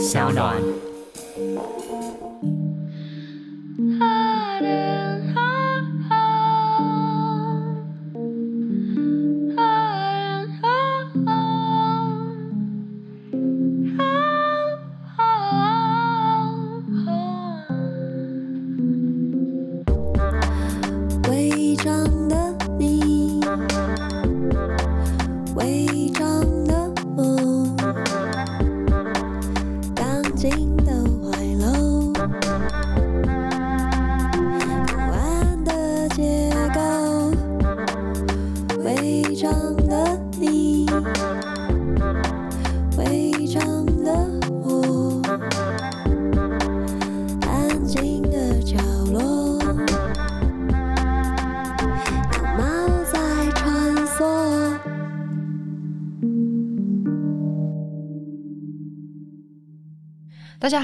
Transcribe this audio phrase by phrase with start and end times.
[0.00, 0.56] 小暖。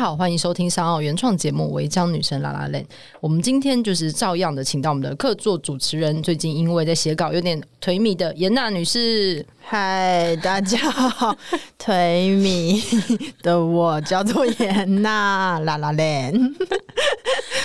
[0.07, 2.81] 好，欢迎收听三奥原创节目《违章女神拉拉链》。
[3.19, 9.45] 我们今天就是照样的请到我们的客座主持人，最近因为在写稿有点颓靡的严娜女士。
[9.69, 11.37] 嗨，大家好，
[11.77, 11.91] 颓
[12.41, 12.81] 靡
[13.43, 16.33] 的我叫做颜讷拉拉链。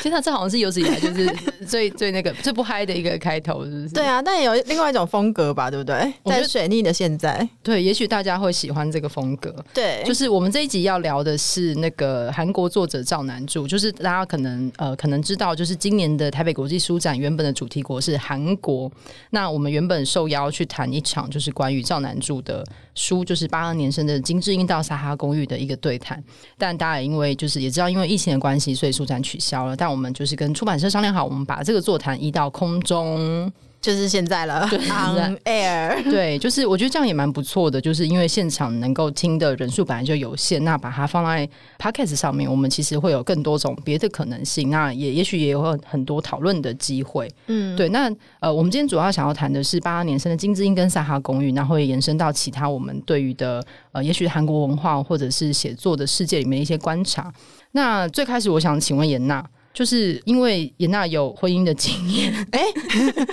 [0.02, 1.32] 现在这好像是有史以来就是
[1.68, 3.94] 最最那个最不嗨的一个开头，是不是？
[3.94, 6.12] 对啊，但也有另外一种风格吧，对不对？
[6.26, 9.54] 在水逆的现在，对，也许大家会喜欢这个风格。
[9.72, 18.92] 对，就是我们这一集要聊的是那个韩国作者赵南柱，就是大家可能呃可能知道，就是今年的台北国际书展原本的主题国是韩国，
[19.30, 26.24] 那我们原本受邀去谈一场就是关于赵南柱的书，就是八二年生的金智英到撒哈公寓的一个对谈，
[26.58, 33.52] 但大家也因为就是也知道因为疫情的关系，所以书展取消了，但我们就是跟出版社商量好，我们把这个座谈移到空中。
[33.82, 36.04] 就是现在了， on air。
[36.04, 47.28] 对，就是我觉得这样也蛮不错的，就是因为现场能够听的人数本来就有限，那把它放在 podcast 上面，我们其实会有更多种别的可能性，那也也许也有很多讨论的机会。
[47.48, 47.90] 嗯，对。
[47.90, 48.08] 那
[48.40, 57.34] 呃，我们今天主要想要谈的是八八年生的金智英跟撒哈公寓，那会延伸到其他我们对于的呃，也许韩国文化或者是写作的世界里面的一些观察。
[57.72, 59.44] 那最开始我想请问颜讷。
[59.74, 62.64] 就是因为颜讷有婚姻的经验， 哎，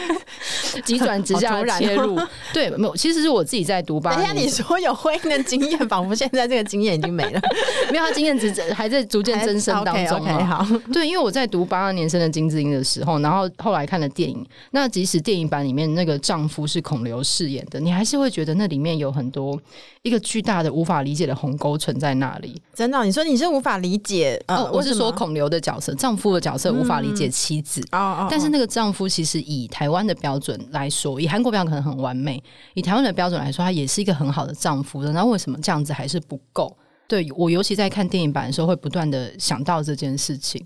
[0.84, 2.18] 急转直下切入，
[2.52, 4.14] 对，没有，其实是我自己在读吧。
[4.14, 4.48] 等下你。
[4.58, 7.40] 说有婚姻的经验，仿佛现在这个经验已经没了，
[7.92, 10.18] 没有，他经验值还在逐渐增生当中。
[10.18, 19.60] OK，, okay 好，对，因为我在读八二年生的金智英的时候，然后后来看了电影，那即使电影版里面那个丈夫是孔刘饰演的，你还是会觉得那里面有很多
[20.08, 22.60] 一个巨大的无法理解的鸿沟存在那里。
[22.74, 24.42] 真的，你说你是无法理解？
[24.46, 26.28] 呃，哦、我是说孔刘的角色，丈夫。
[26.28, 32.40] 的角色无法理解妻子，嗯、但是那个丈夫其实以台湾的标准来说，以韩国标准可能很完美，
[32.74, 35.10] 以台湾的标准来说，他也是一个很好的丈夫的。
[35.12, 36.76] 那为什么这样子还是不够？
[37.08, 40.62] 对，我尤其在看电影版的时候，会不断的想到这件事情。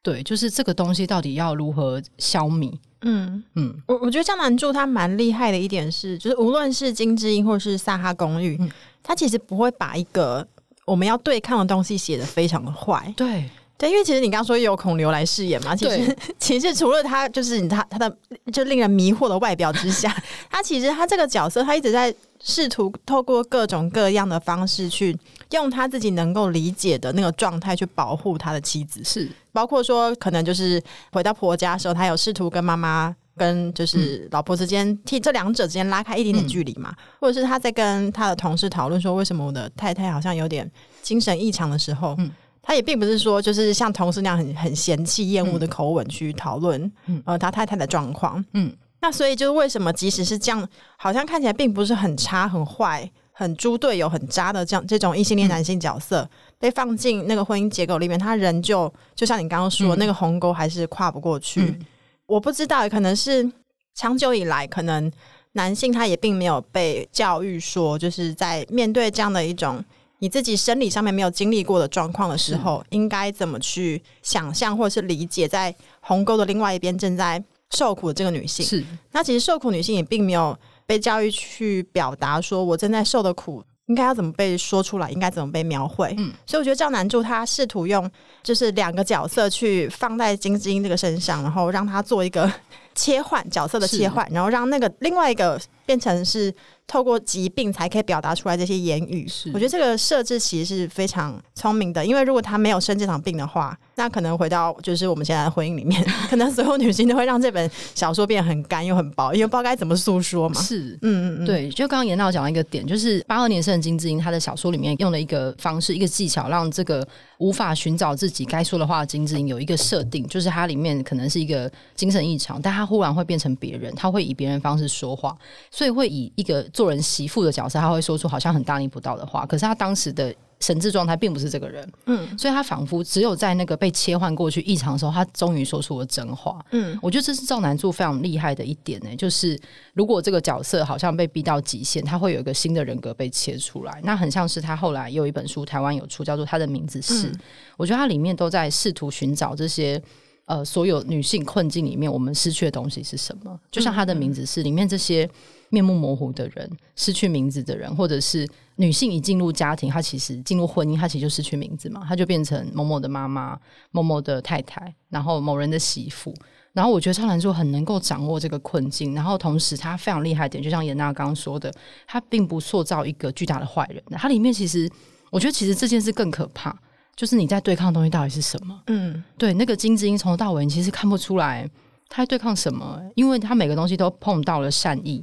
[0.00, 2.72] 对，就是这个东西到底要如何消弭？
[3.02, 8.70] 嗯嗯，我我觉得江南柱他蛮厉害的一点是，就是无论是金智英或是萨哈公寓，嗯、
[9.02, 10.46] 他其实不会把一个
[10.84, 13.12] 我们要对抗的东西写的非常的坏。
[13.16, 13.48] 对。
[13.78, 18.14] 对，因为其实你刚刚说有孔刘来饰演嘛，其实其实除了他，就是他他的
[18.52, 20.14] 就令人迷惑的外表之下，
[20.52, 25.16] 他其实他这个角色，他一直在试图透过各种各样的方式，去
[25.50, 29.30] 用他自己能够理解的那个状态去保护他的妻子，是。
[29.52, 40.70] 包括说可能就是回到婆家的时候，他有试图跟妈妈跟就是老婆之间替这两者之间拉开一点点距离嘛，嗯、或者是他在跟他的同事讨论说，为什么我的太太好像有点
[41.02, 42.30] 精神异常的时候，嗯。
[42.62, 50.68] 他也并不是说，就是像同事那样很很嫌弃、厌恶的口吻去讨论，嗯，呃，他太太的状况，嗯，那所以就是为什么，即使是这样，
[50.98, 56.28] 好像看起来并不是很差、很坏、很猪队友、很渣的这样这种异性恋男性角色，嗯、
[56.58, 61.62] 被放进那个婚姻结构里面，他仍旧就像你刚刚说，嗯、那个鸿沟还是跨不过去。
[61.62, 61.78] 嗯、
[62.26, 63.50] 我不知道，可能是
[63.94, 65.10] 长久以来，可能
[65.52, 69.82] 男性他也并没有被教育说，就是在面对这样的一种。
[70.22, 78.66] 你自己生理上面没有经历过的状况的时候，是应该怎么去想象或者是理解，在鸿沟的另外一边正在受苦的这个女性？
[78.66, 78.84] 是。
[79.12, 80.54] 那其实受苦女性也并没有
[80.90, 86.12] 被教育去表达，说我正在受的苦应该要怎么被说出来，应该怎么被描绘。
[86.18, 86.32] 嗯。
[86.44, 88.10] 所以我觉得赵南柱他试图用
[88.42, 92.52] 就是两个角色去放在金智英这个身上，然后让他做一个
[92.96, 96.52] 切换角色的切换，然后让那个另外一个变成是。
[96.90, 99.28] 透过疾病才可以表达出来这些言语。
[99.28, 110.60] 是，我觉得这个设置其实是非常聪明的，因为如果他没有生这场病的话，那可能回到就是我们现在的婚姻里面， 可能所有女性都会让这本小说变得很干又很薄，因为不知道该怎么诉说嘛。
[110.60, 111.70] 是，嗯嗯嗯，对。
[111.70, 117.06] 就刚刚严导讲到一个点，就是八二年生的金智英，她的小说里面用了一个方式，一个技巧，让这个
[117.38, 125.36] 无法寻找自己该说的话的金智英有一个设定，就是它里面可能是一个精神异常，但她忽然会变成别人，她会以别人方式说话，
[125.70, 129.44] 所以会以一个做人媳妇的角色，他会说出好像很大逆不道的话。
[129.44, 136.58] 可是他当时的神智状态并不是这个人，嗯，所以他仿佛只有在那个被切换过去异常的时候，他终于说出了真话。
[136.70, 139.60] 嗯，我觉得这是赵南柱非常厉害的一点呢、欸，就是
[139.92, 147.40] 如果这个角色好像被逼到极限，他会有一个新的人格被切出来，那很像是他后来有一本书，台湾有出，叫做《他的名字是》，嗯、
[147.76, 150.02] 我觉得他里面都在试图寻找这些。
[150.46, 153.56] 呃，所有女性困境里面，我们失去的东西是什么？
[153.70, 155.28] 就像她的名字是里面这些
[155.70, 158.46] 面目模糊的人，失去名字的人，或者是
[158.76, 163.58] 女性一进入家庭，她其实进入婚姻，她其实就失去名字嘛，她就变成某某的妈妈、
[163.90, 166.34] 某某的太太，然后某人的媳妇。
[166.72, 171.72] 然后我觉得赵南柱很能够掌握这个困境，然后同时他非常厉害一点，就像严娜刚刚说的，
[172.06, 174.88] 他并不塑造一个巨大的坏人，他里面其实
[175.30, 176.76] 我觉得其实这件事更可怕。
[177.16, 178.80] 就是你在对抗的东西到底是什么？
[178.86, 181.68] 嗯，对，那个金智英从头到尾你其实看不出来
[182.08, 185.22] 他在对抗什么，因为他每个东西都碰到了善意。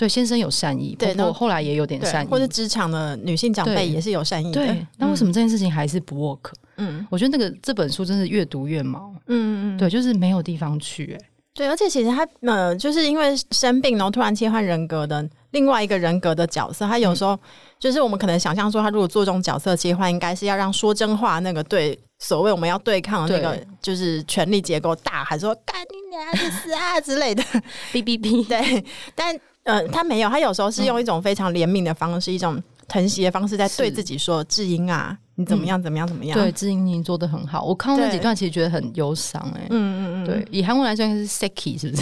[0.00, 4.64] 对，先生有善意，对，我后来也有点善意，或者职场的女性长辈也是有善意的。
[4.64, 6.52] 对，那为什么这件事情还是不 work？
[6.78, 9.12] 嗯，我觉得那个这本书真是越读越毛。
[9.26, 11.14] 嗯嗯嗯，对，就是没有地方去。
[11.20, 17.38] 哎，对，而且其实他呃，就是因为生病，然后突然切换人格的另外一个人格的角色，他有时候。
[17.78, 27.42] 就是我们可能想象说，他如果做这种角色切换，应该是要让说真话那个对所谓我们要对抗的那个就是权力结构大，还是说干你娘去死啊之类的
[27.90, 28.46] 哔哔哔。
[28.46, 29.34] 对，但
[29.70, 35.80] 呃，他没有，他有时候是用一种非常怜悯的方式，嗯、一种疼惜的方式，在对自己说：“智英啊，你怎么样？
[35.82, 36.06] 怎么样？
[36.06, 37.62] 怎么样？”对，智英，你做的很好。
[37.64, 39.40] 我看到那几段，其实觉得很忧伤。
[39.56, 41.96] 哎，嗯嗯嗯，对，以韩文来说，应该是 Seki，是不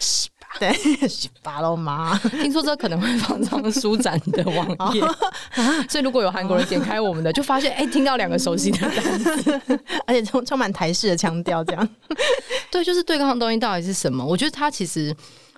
[0.00, 0.28] 是？
[0.58, 0.68] 对，
[1.44, 9.60] 巴罗 妈，听说这可能会放上书展的网页，哦、所以如果有韩国人点开我们的，就发现哎，听到两个熟悉的单词，
[10.06, 11.88] 而且充充满台式的腔调，这样。
[12.70, 14.24] 对，就是对抗的东西到底是什么？
[14.24, 15.14] 我觉得他其实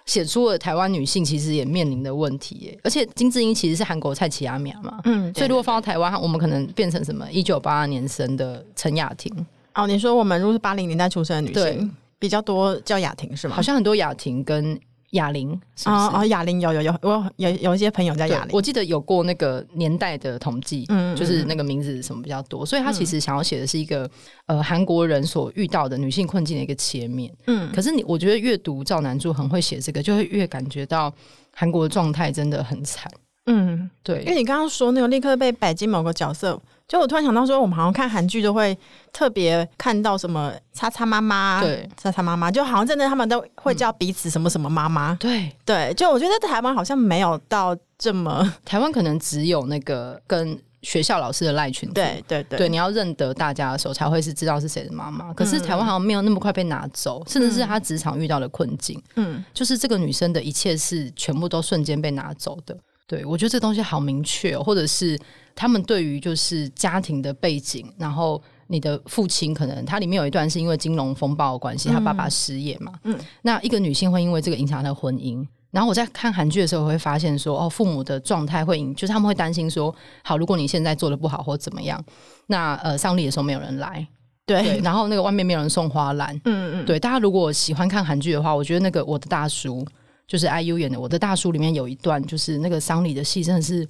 [0.07, 2.79] 写出了台湾女性其实也面临的问题耶。
[2.85, 7.31] 而且金智英其实是韩国蔡奇亚米亚嘛，嗯，所以如果放到台湾，我们可能变成什么？
[7.31, 9.35] 一九八二年生的陈雅婷。
[9.75, 11.91] 哦，你说我们如果是八零年代出生的女性？
[12.19, 13.57] 比较多叫雅婷是吗？
[13.57, 14.79] 好像很多雅婷跟
[15.13, 24.05] 雅玲啊啊，哑铃有有有，我有有一些朋友叫哑铃，我记得有过那个年代的统计，嗯，就是那个名字什么比较多，所以他其实想要写的是一个、
[24.47, 31.13] 嗯、呃韩国人所遇到的女性困境的一个切面，嗯，可是你我觉得阅读赵南柱很会写这个，就会越感觉到
[31.55, 33.11] 韩国的状态真的很惨，
[33.47, 36.61] 嗯，对，因为你刚刚说那个立刻被摆进某个角色。
[36.89, 38.77] 就我突然想到说，我们好像看韩剧都会
[39.15, 45.17] 特别看到什么“叉叉妈妈”，对，“叉叉妈妈”，就好像真的他们都会叫彼此什么什么妈妈。
[45.19, 51.95] 对对，就我觉得台湾好像没有到这么，台湾可能只有那个跟学校老师的赖群组。
[51.95, 55.33] 对对对，对，你要认得大家的时候才会是知道是谁的妈妈。
[55.33, 62.77] 可是台湾好像没有那么快被拿走，甚至是他职场遇到的困境，嗯，就是这个女生的一切是全部都瞬间被拿走的。
[63.13, 65.19] 对，我觉得这东西好明确哦，或者是
[65.55, 75.47] 他们对于就是家庭的背景，然后你的父亲可能他里面有一段是因为金融风暴的关系，他爸爸失业嘛，嗯，那一个女性会因为这个影响她的婚姻。
[75.71, 79.95] 然后我在看韩剧的时候，我会发现说，哦，父母的状态会影，就是他们会担心说，
[80.25, 82.03] 好，如果你现在做得不好或怎么样，
[82.47, 84.09] 那呃，丧礼的时候没有人来，
[84.47, 89.87] 对，对，然后那个外面没有人送花篮，嗯嗯，对，大家如果喜欢看韩剧的话，我觉得那个我的大叔。
[90.33, 93.87] 就是 IU 演的《我的大叔》里面有一段，就是那个丧礼的戏，真的是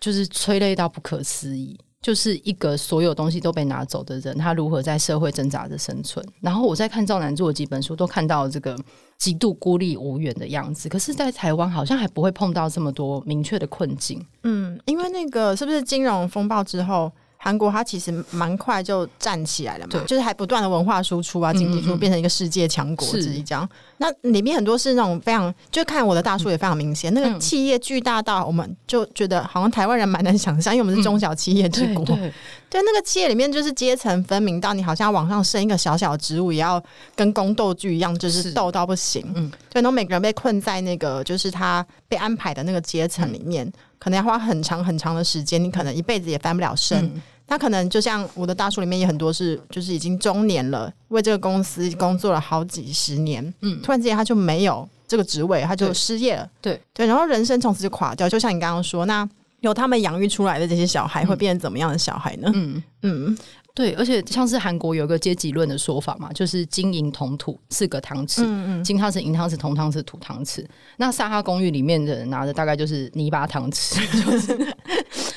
[0.00, 1.78] 就是催泪到不可思议。
[2.02, 6.26] 就是一个所有东西都被拿走的人，他如何在社会挣扎着生存。
[6.40, 8.76] 然后我在看赵南做的几本书，都看到这个
[9.16, 10.88] 极度孤立无援的样子。
[10.88, 14.20] 可是，在台湾好像还不会碰到这么多明确的困境。
[14.42, 17.12] 嗯，因为那个是不是金融风暴之后？
[17.36, 23.62] 韩国它其实蛮快就站起来了嘛，对就是还不断的文化输出啊，经济输出变成一个世界强国之一这样。
[23.62, 23.68] 是
[24.04, 32.04] 那里面很多是那种非常，就看我的大叔也非常明显，嗯、那个企业巨大到我们就觉得好像台湾人蛮难想象，因为我们是中小企业之国。
[32.04, 32.32] 嗯、对，对，
[32.68, 36.82] 对，那个企业里面就是阶层分明到你好像往上升一个小小职务，也要
[37.16, 39.24] 跟宫斗剧一样，就是斗到不行。
[39.34, 47.10] 嗯，对，然后每个人被困在那个就是他被安排的那个阶层里面，嗯、可能要花很长很长的时间，你可能一辈子也翻不了身。
[47.46, 56.50] 嗯他可能就像我的大叔里面也很多是，就是已经中年了，为这个公司工作了好几十年，嗯，突然之间他就没有这这个职位，他就失业了。
[56.60, 58.28] 对对，然后人生从此就垮掉。
[58.28, 59.28] 就像你刚刚说，那
[59.60, 62.50] 有他们养育出来的这些小孩，会变成怎么样的小孩呢？
[62.52, 63.38] 嗯嗯。
[63.72, 70.64] 对，而且像是韩国有个阶级论的说法嘛，就是金银铜土四个汤匙，嗯嗯金汤匙、银汤匙、铜汤匙、土汤匙。
[70.96, 74.74] 那萨哈公寓里面的人拿的大概就是泥巴汤匙，就 是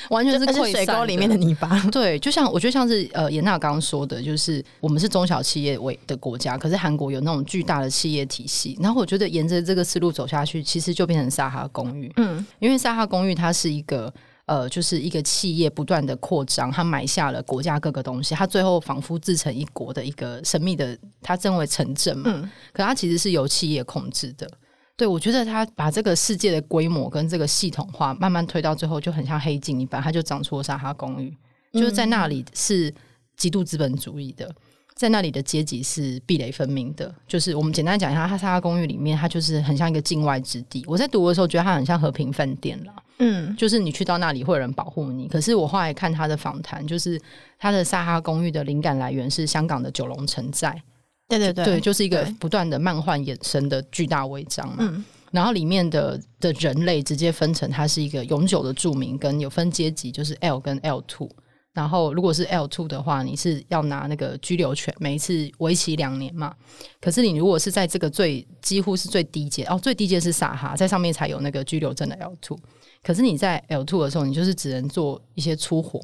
[0.09, 1.79] 完全是溃散水沟里面的泥巴。
[1.91, 8.77] 对，就像我觉得像是呃，严娜刚刚说的，就是我们是中小企业为的国家，可是韩国有那种巨大的企业体系。
[8.81, 12.11] 然后我觉得沿着这个思路走下去，其实就变成沙哈公寓。
[12.17, 14.13] 嗯，因为沙哈公寓它是一个。
[14.47, 22.31] 呃，就是一个企业不断的扩张，它买下了国家各个东西，它最后仿佛自成一国的一个神秘的，它称为城镇嘛。
[22.33, 24.49] 嗯，可它其实是由企业控制的。
[24.97, 31.31] 对，我觉得他把这个世界的规模跟这个系统化慢慢推到最后，就很像黑镜一般，他就长出了沙哈公寓，
[31.71, 32.91] 就是在那里是
[33.35, 34.53] 极度资本主义的。
[34.95, 40.83] 在那里的阶级是壁垒分明的，就是我们简单讲一下，它萨哈公寓里面，它就是很像一个境外之地。
[40.87, 45.27] 我在读的时候觉得它很像和平饭店啦，嗯，就是你去到那里会有人保护你。
[45.27, 47.21] 可是我后来看他的访谈，就是
[47.59, 50.81] 他的沙哈公寓的灵感来源是香港的九龙城寨，
[51.27, 54.75] 对对对，对，就是一个不断的漫画衍生的巨大违章嘛。
[54.79, 61.29] 嗯，然后里面的的人类直接分成，它是一个永久的住民，跟有分阶级，就是 L 跟 L two。
[61.73, 66.51] 然后，如果是 L two 的话，你是要拿那个居留权，每一次为期两年嘛。
[66.99, 72.57] 可是你如果是在这个最几乎是最低阶哦，最低阶是撒哈，在上面才有那个居留证的 L two。
[73.03, 76.01] 可是你在 L two 的时候，你就是只能做一些粗活，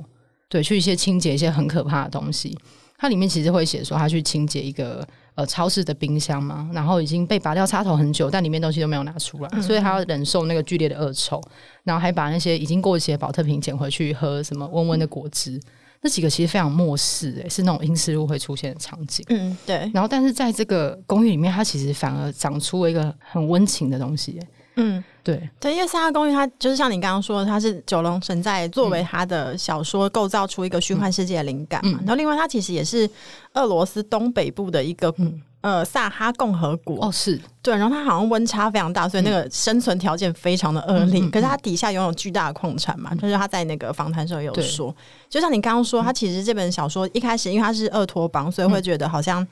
[0.48, 2.56] 对，去一些清洁一些很可怕的东西。
[2.98, 5.08] 它里面其实会写说，他去清洁一个。
[5.36, 11.42] 呃，超市的冰箱嘛，然后已经被拔掉插头很久，但里面东西都没有拿出来，嗯、所以他要忍受那个剧烈的恶臭，
[11.84, 15.62] 然后还把那些已经过期的保特瓶捡回去喝什么温温的果汁，嗯、
[16.04, 19.26] 那几个其实非常末世，诶，是那种阴尸路会出现的场景。
[19.30, 19.90] 嗯，对。
[19.92, 24.40] 然后，但是在这个公寓里面，它其实反而长出了一个很温情的东西。
[24.76, 25.04] 嗯。
[25.26, 31.92] 对对，因为《萨哈公寓》它就是像你刚刚说的，它是九龙城在作为他的小说构造出一个虚幻世界的灵感嘛。
[31.94, 33.10] 嗯、然后另外，它其实也是
[33.54, 37.06] 俄罗斯东北部的一个、嗯、呃萨哈共和国。
[37.06, 37.74] 哦，是对。
[37.74, 41.22] 然后它好像温差非常大，所以那个生存条件非常的恶劣。
[41.22, 44.94] 嗯、可是它底下拥有巨大的矿产嘛，嗯、就是他在那个访谈时候有说，
[45.30, 49.48] 就像你刚刚说，他其实这本小说一开始因为他是俄托邦，所以会觉得好像。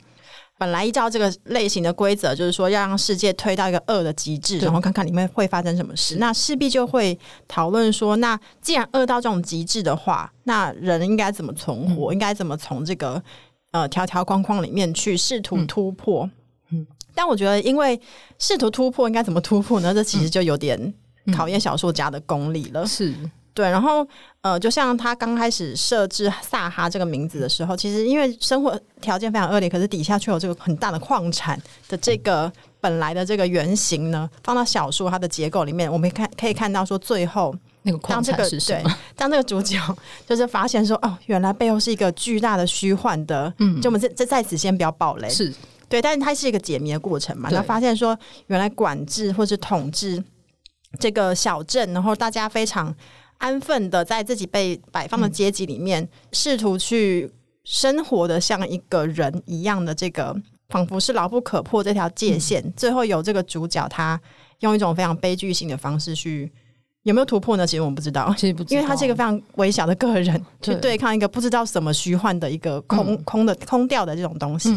[0.61, 6.17] 本来依照这个类型的规则，就是说要让世界推到一个恶的极致，然后看看里面会发生什么事。
[6.17, 12.11] 那势必就会讨论说，那既然恶到这种极致的话，那人应该怎么存活？
[12.11, 13.19] 嗯、应该怎么从这个
[13.71, 16.29] 呃条条框框里面去试图突破？
[16.69, 17.99] 嗯，但我觉得，因为
[18.37, 19.91] 试图突破应该怎么突破呢？
[19.91, 20.93] 这其实就有点
[21.35, 22.85] 考验小说家的功力了。
[22.85, 23.15] 是。
[23.53, 24.07] 对，然后
[24.41, 37.53] 呃，就像他刚开始设置萨哈这个名字的时候，其实因为生活条件非常恶劣，可是底下却有这个很大的矿产的这个本来的这个原型呢，放到小说它的结构里面，我们看可以看到说，最后
[37.83, 38.83] 那个矿产是什么？
[38.83, 39.77] 对，当这个主角
[40.25, 45.53] 就是发现说，哦，原来背后是一个巨大的虚幻的，嗯，就我们这这在此先不要暴雷，是
[45.89, 48.17] 对，但是它是一个解谜的过程嘛，他对发现说，
[48.47, 50.23] 原来管制或是统治
[50.97, 52.95] 这个小镇，然后大家非常。
[53.41, 57.29] 安分的在自己被摆放的阶级里面，试、嗯、图去
[57.63, 60.35] 生活的像一个人一样的这个，
[60.69, 62.61] 仿佛是牢不可破这条界限。
[62.63, 64.19] 嗯、最后有这个主角，他
[64.59, 66.51] 用一种非常悲剧性的方式去
[67.01, 67.65] 有没有突破呢？
[67.65, 74.69] 其实我们不知道，其实不知道，因为他是一个非常微小的个人对去对抗一个不知道什么虚幻的一个空、嗯、空的空掉的这种东西。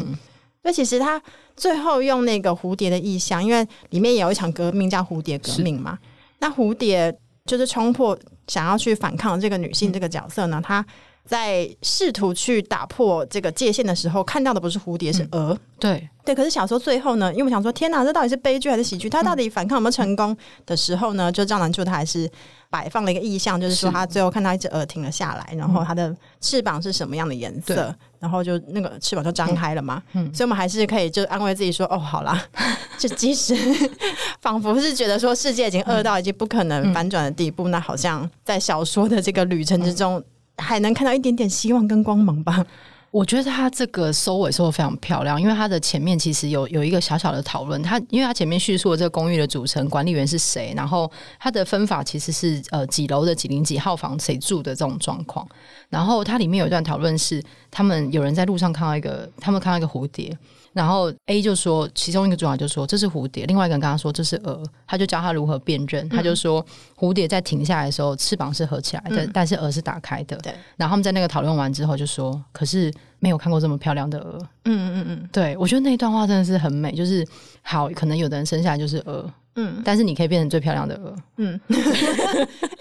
[0.62, 1.20] 那、嗯、其实他
[1.54, 5.98] 最后用那个蝴蝶的意象，因为里面也有一场革命叫蝴蝶革命嘛。
[6.38, 8.18] 那蝴蝶就是冲破。
[8.46, 10.84] 想要去反抗这个女性这个角色呢，她
[11.26, 15.56] 在试图去打破这个界限的时候，看到的不是蝴蝶，是蛾。
[15.78, 19.10] 对对，可是小说最后呢，因为我想说，天哪，这到底是悲剧还是喜剧？
[19.10, 21.30] 他到底反抗有没有成功的时候呢？
[21.30, 22.30] 就赵南柱他还是
[22.70, 30.02] 摆放了一个意象，就是说他最后看到一只鹅停了下来，然后它的翅膀是什么样的颜色，然后就那个翅膀就张开了嘛。
[30.14, 32.42] 嗯，所以我们还是可以就安慰自己说，哦，好啦，
[32.96, 33.54] 就即使
[34.40, 40.22] 仿佛是觉得说世界已经恶到已经不可能反转的地步，那好像在小说的这个旅程之中。
[40.58, 42.64] 还能看到一点点希望跟光芒吧。
[43.10, 47.80] 我觉得他这个收尾收的非常漂亮，因为他的前面其实有有一个小小的讨论。
[47.80, 51.08] 他因为他前面叙述了这个公寓的组成，管理员是谁，然后
[51.38, 55.46] 他的分法其实是呃几楼的几零几号房谁住的这种状况。
[55.94, 60.36] 然后它里面有一段讨论是，他们有人在路上看到一个，他们看到一个蝴蝶。
[60.72, 66.04] 然后 A 就说，其中一个主角就说这是蝴蝶，另外一个人跟他说这是蛾，他就教他如何辨认。
[66.04, 66.66] 嗯、他就说
[66.98, 70.36] 蝴蝶在停下来的时候翅膀是合起来的，嗯、但是蛾是打开的。
[70.38, 70.52] 对。
[70.76, 74.36] 然后他们在那个讨论完之后就说，可是没有看过这么漂亮的鹅。
[74.64, 77.24] 嗯嗯嗯，对，我觉得那一段话真的是很美，就是
[77.62, 79.32] 好，可能有的人生下来就是鹅。
[79.56, 81.14] 嗯，但是你可以变成最漂亮的鹅。
[81.36, 81.76] 嗯， 哎、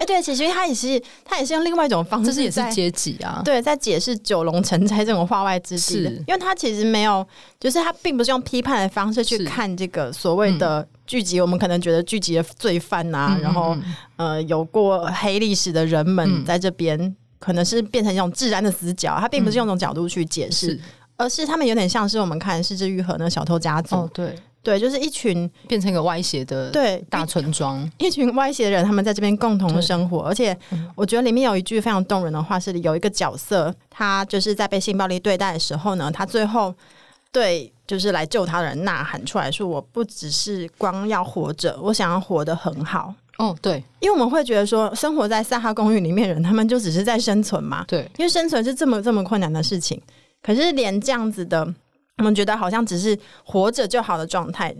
[0.00, 3.40] 欸，对，其实他也是，他也是用另外一种方式，这是也是阶级啊。
[3.44, 7.24] 对，在解释九龙城寨这种化外之地的，是因为他其实没有，
[7.60, 11.40] 就是他并不是用批判的方式去看这个所谓的聚集。
[11.40, 13.76] 我们可能觉得聚集的罪犯啊，嗯、然后
[14.16, 19.16] 呃，有过黑历史的人们在这边，嗯、可能是变成一种自然的死角。
[19.20, 20.80] 他并不是用这种角度去解释，是
[21.16, 23.94] 而是他们有点像是我们看《失之愈合》那小偷家族。
[23.94, 24.34] 哦，对。
[24.64, 30.20] 对，就是一群变成一个歪斜的对大村庄， 一群歪斜的人，他们在这边共同生活。
[30.22, 30.56] 而且，
[30.96, 36.74] 我觉得里面有一句非常动人的话，是有一个角色，他就是在被性暴力对待的时候呢，他最后
[37.30, 47.84] 对就是来救他的人呐喊出来说：“我不只是光要活着，我想要活得很好。”哦，对，因为我们会觉得说，生活在撒哈公寓里面的人，他们就只是在生存嘛。
[47.86, 50.00] 对，因为生存是这么这么困难的事情，
[50.42, 51.74] 可是连这样子的。
[52.18, 54.74] 我们觉得好像只是活着就好的状态，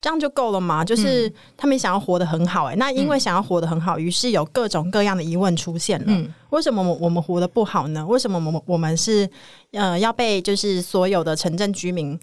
[0.00, 0.84] 这样就够了吗？
[0.84, 6.06] 就是他们想要活得很好，欸，哎，那因为想要活得很好，于是有各种各样的疑问出现了。
[6.08, 8.06] 嗯，为什么我我们活得不好呢？
[8.06, 9.28] 为什么我们我们是
[9.72, 12.18] 呃要被就是所有的城镇居民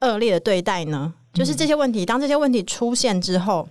[0.00, 1.12] 恶劣的对待呢？
[1.32, 3.68] 就是这些问题，当这些问题出现之后，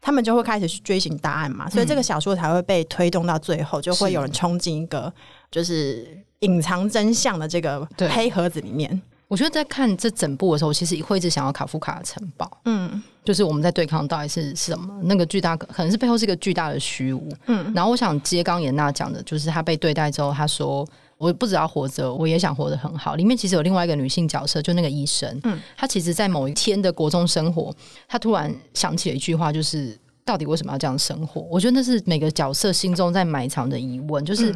[0.00, 1.70] 他们就会开始去追寻答案嘛。
[1.70, 5.12] 所以这个小说才会被推动到最后，就会有人冲进一个
[5.50, 6.06] 就是
[6.40, 9.00] 隐藏真相的这个黑盒子里面。
[9.30, 12.50] 我觉得在看这整部的时候，其实会一直想要卡夫卡的城堡。
[12.64, 15.00] 嗯，就是我们在对抗到底是什么？
[15.04, 17.28] 那个巨大可能是背后是一个巨大的虚无。
[17.46, 20.84] 嗯，然后我想接刚颜娜讲的，就是她被对待之后，她说
[21.16, 25.40] ：“我不只要活着，我也想活得很好。”里面其实有另外一个女性角色，就那个医生。
[25.44, 27.72] 嗯，她其实，在某一天的国中生活，
[28.08, 31.42] 她突然想起了一句话，就是到底为什么要这样生活？
[31.42, 34.52] 我觉得那是每个角色心中在埋藏的疑问，就是。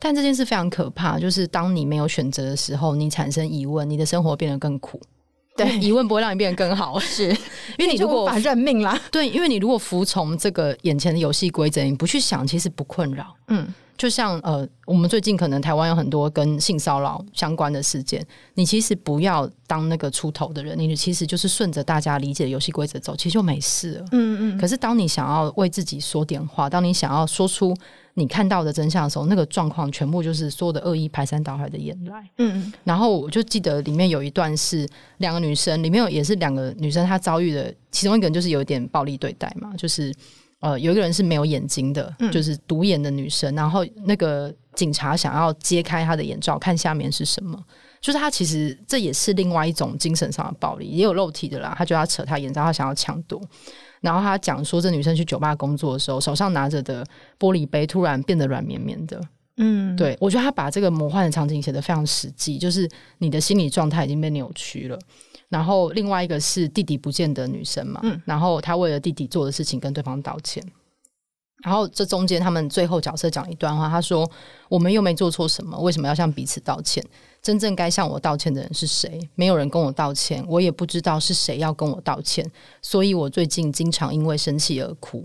[0.00, 5.00] 嗯但这件事非常可怕，就是当你没有选择的时候，你产生疑问，你的生活变得更苦。
[5.56, 7.28] 对，疑问不会让你变得更好，是
[7.76, 8.98] 因为你如果认命啦。
[9.12, 13.36] 对，因为你如果服从这个眼前的游戏规则，你不去想，其实不困扰。
[13.48, 13.72] 嗯。
[13.98, 24.04] 就像呃，我们最近可能台湾有很多跟性骚扰相关的事件，你其实不要当那个出头的人，你其实就是顺着大家理解的游戏规则走，其实就没事了。
[24.12, 24.58] 嗯嗯。
[24.58, 27.76] 可是当你想要为自己说点话，当你想要说出
[28.20, 32.20] 你看到的真相的时候，那个状况全部就是所有的恶意排山倒海的演来。
[32.36, 32.72] 嗯嗯。
[32.84, 34.86] 然后我就记得里面有一段是
[35.18, 40.14] 两个女生，里面有也是两个女生，她遭遇的其中一个人就是有一点暴力对待嘛，就是。
[40.62, 43.54] 呃，有一个人是没有眼睛的，嗯、就是独眼的女生。
[43.54, 47.58] 然后那个警察想要揭开她的眼罩，看下面是什么。
[47.98, 51.74] 就是他其实这也是另外一种精神上的暴力，也有肉体的啦。
[51.78, 53.40] 他就要扯她眼罩，他想要抢夺。
[54.00, 57.04] 然后他讲说，这女生去酒吧工作的时候，手上拿着的
[57.38, 59.20] 玻璃杯突然变得软绵绵的。
[59.56, 64.98] 嗯，对，我觉得他把这个魔幻的场景写得非常实际，就是你的心理状态已经被扭曲了。
[65.50, 70.64] 然后另外一个是弟弟不见的女生嘛，嗯，然后她为了弟弟做的事情跟对方道歉，
[71.62, 74.30] 然后这中间他们最后角色讲一段话，他说
[74.70, 77.04] ：“我们又没做错什么，为什么要向彼此道歉？
[77.42, 79.20] 真正该向我道歉的人是谁？
[79.34, 82.44] 没有人跟我道歉，我也不知道是谁要跟我道歉，
[82.82, 85.24] 所以我最近经常因为生气而哭。”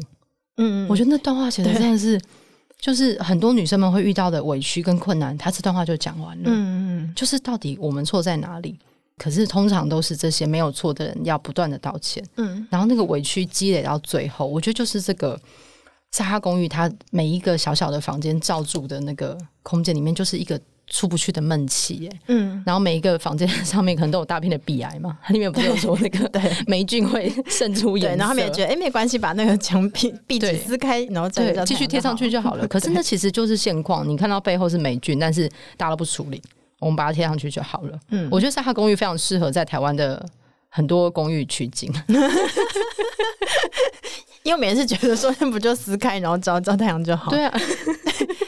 [0.57, 2.19] 嗯，我觉得那段话写的真的是，
[2.79, 6.43] 就是很多女生们会遇到的委屈跟困难，他这段话就讲完了。
[6.45, 8.79] 嗯嗯，就是到底我们错在哪里？
[9.17, 15.39] 可是通常都是这些没有错的人要不断的道歉，嗯，然后那个委屈积累到最后，我觉得就是这个
[16.11, 22.11] 沙哈公寓，它每一个小小的房间罩住的那个空间里面，就是一个出不去的闷气，耶。
[22.27, 32.67] 嗯，然后每一个房间上面可能都有大片的壁癌嘛，它 里面不是有说那个对霉菌会渗出颜色，然后他们也觉得哎、欸、没关系，把那个墙壁壁纸撕开，然后再继续贴上去就好了。
[32.67, 36.41] 可是那其实就是现况， 你看到背后是霉菌，但是大家都不处理。
[36.79, 37.97] 我们把它贴上去就好了。
[38.11, 40.23] 嗯，我觉得沙哈公寓非常适合在台湾的
[40.69, 41.89] 很多公寓取景，
[44.43, 47.31] 因为我每次觉得说，那不就撕开，然后照照太阳就好。
[47.31, 47.59] 对啊，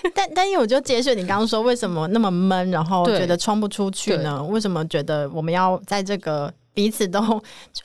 [0.16, 4.44] 但但因为我就接续你刚刚说，为什么那么闷，然后觉得冲不出去呢？
[4.44, 7.22] 为什么觉得我们要在这个彼此都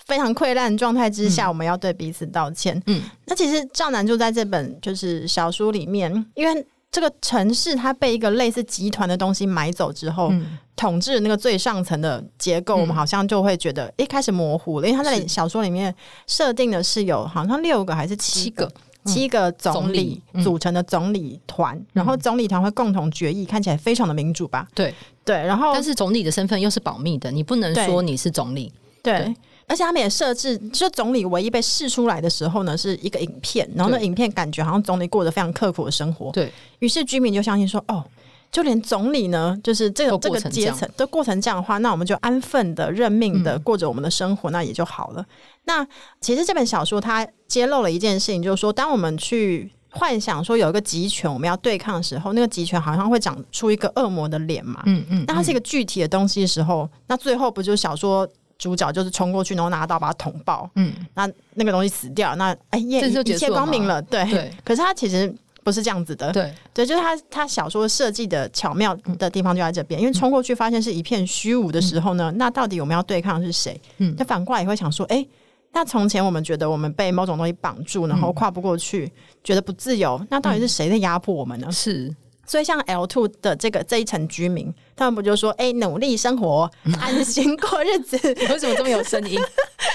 [0.06, 2.80] 非常溃烂状态之下，我们要对彼此道歉？
[2.86, 6.66] 嗯，那其实赵楠就在这本就是小说里面，因为。
[6.94, 14.86] 这个城市它被一个类似集团的东西买走之后，嗯、统治那个最上层的结构，嗯、我们好像就会觉得一开始模糊了。
[14.86, 15.94] 因为他在小说里面
[16.26, 18.70] 设定的是有好像六个还是七个
[19.04, 24.66] 七个总理组成的总理团，嗯、然后总理团会共同决议，看起来非常的民主吧？
[24.74, 28.72] 对对，然后但是总理的身份又是保密的，你不能说你是总理。
[29.02, 29.18] 对。
[29.18, 29.36] 对
[29.68, 36.30] 而且他们也设置，就总理唯一被试出来的时候呢，是一个影片，然后那影片感觉好像总理过得非常刻苦的生活。
[36.32, 38.04] 对，于是居民就相信说，哦，
[38.50, 45.24] 就连总理呢，就是这个这个阶层都过成这样的话，那我们就安分的、认命的过着我们的生活，嗯、那也就好了。
[45.64, 45.86] 那
[46.20, 54.82] 其实这本小说它揭露了一件事情，就是说，当我们去幻想说有一个集权我们要对抗的时候，那个集权好像会长出一个恶魔的脸嘛。
[54.86, 55.24] 嗯嗯。
[55.26, 60.68] 那它是一个具体的东西的时候，那最后不就是小说主角就是冲过去，然后拿刀把它捅爆？
[60.74, 60.92] 嗯。
[61.14, 64.02] 那那个东西死掉，那哎耶，一切光明了。
[64.02, 64.24] 对。
[64.30, 64.50] 对。
[64.64, 66.32] 可是它其实不是这样子的。
[66.32, 66.52] 对。
[66.74, 73.80] 对，就是他他小说设计的巧妙的地方就在这边，因为冲过去发现是一片虚无的时候呢，那到底我们要对抗的是谁？
[73.98, 74.14] 嗯。
[74.18, 75.24] 那反过来也会想说，哎。
[75.72, 80.20] 那从前我们觉得我们被某种东西绑住，然后跨不过去，嗯、觉得不自由。
[80.28, 81.72] 那到底是谁在压迫我们呢？
[81.72, 82.14] 是，
[82.52, 88.18] 所以像 L two 的这个这一层居民，他们不就说，哎、欸，努力生活，安心过日子？
[88.22, 89.40] 为什么这么有声音？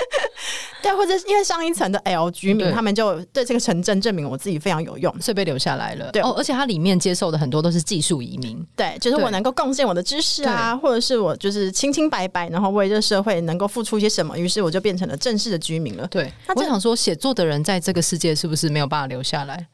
[0.82, 6.12] 对，或者因为上一层的 L 居民，他们就对这个城镇证明我自己非常有用，所以被留下来了。
[6.12, 16.08] 对，哦，而且它里面接受的很多都是技术移民，对，就是我能够贡献我的知识啊，或者是我就是清清白白，然后为这个社会能够付出一些什么，于是我就变成了正式的居民了。
[16.08, 19.68] 对，那我想说，写作的人在这个世界是不是没有办法留下来？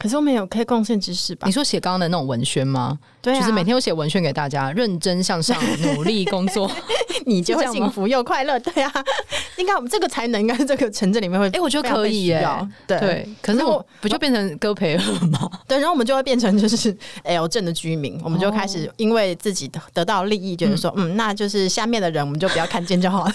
[0.00, 1.46] 可是我们有可以贡献知识吧？
[1.46, 2.98] 你说写刚刚的那种文宣吗？
[3.20, 6.70] 对、啊，就是每天都写文宣给大家，认真向上，努力工作，
[7.26, 8.58] 你就会幸福又快乐。
[8.60, 8.90] 对啊，
[9.58, 12.42] 应该我们这个才能，应该这个城镇里面会，哎、欸，我觉得可以耶。
[12.86, 15.50] 对，对，可是我不就变成戈培尔吗？
[15.68, 23.34] 对，然后我们就会变成就是 L 镇的居民，我们就开始因为自己得到利益，就是说，嗯，嗯，那就是下面的人，我们就不要看见就好了。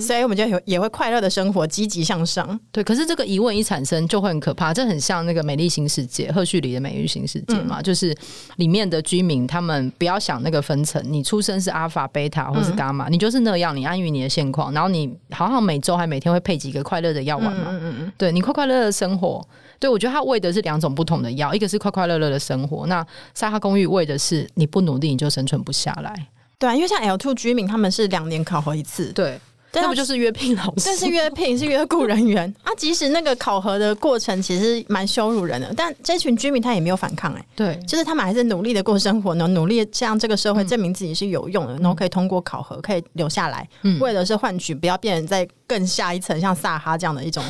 [0.00, 2.58] 所以我们就有也会快乐的生活，积极向上。
[2.72, 8.16] 对，可是这个疑问一产生就会很可怕，这很像那个《美丽新世界》赫胥黎的《美丽新世界》嘛，嗯、就是
[8.56, 19.46] 里面的居民，他们不要想那个分层，你出生是阿法、贝塔或是伽马，你就是那样，你安于你的现况，然后你好像每周还每天会配几个快乐的药丸嘛，嗯嗯嗯，对你快快乐乐的生活。
[19.80, 26.12] 对，我觉得他喂的是两种不同的药，一个是快快乐乐的生活，那沙哈公寓喂的是你不努力你就生存不下来。
[26.58, 29.40] 对啊，因为像 L two 居民他们是两年考核一次，对。
[29.72, 30.84] 那不就是约聘老师？
[30.86, 32.72] 但是约聘，是约雇人员啊！
[32.76, 47.44] 即使那个考核的过程其实蛮羞辱人的，但这群居民他也没有反抗哎、欸，对，就是他们还是努力的过生活呢，努力向这个社会证明自己是有用的，嗯、然后可以通过考核可以留下来，嗯、为的是换取不要变成在更下一层像萨哈这样的一种。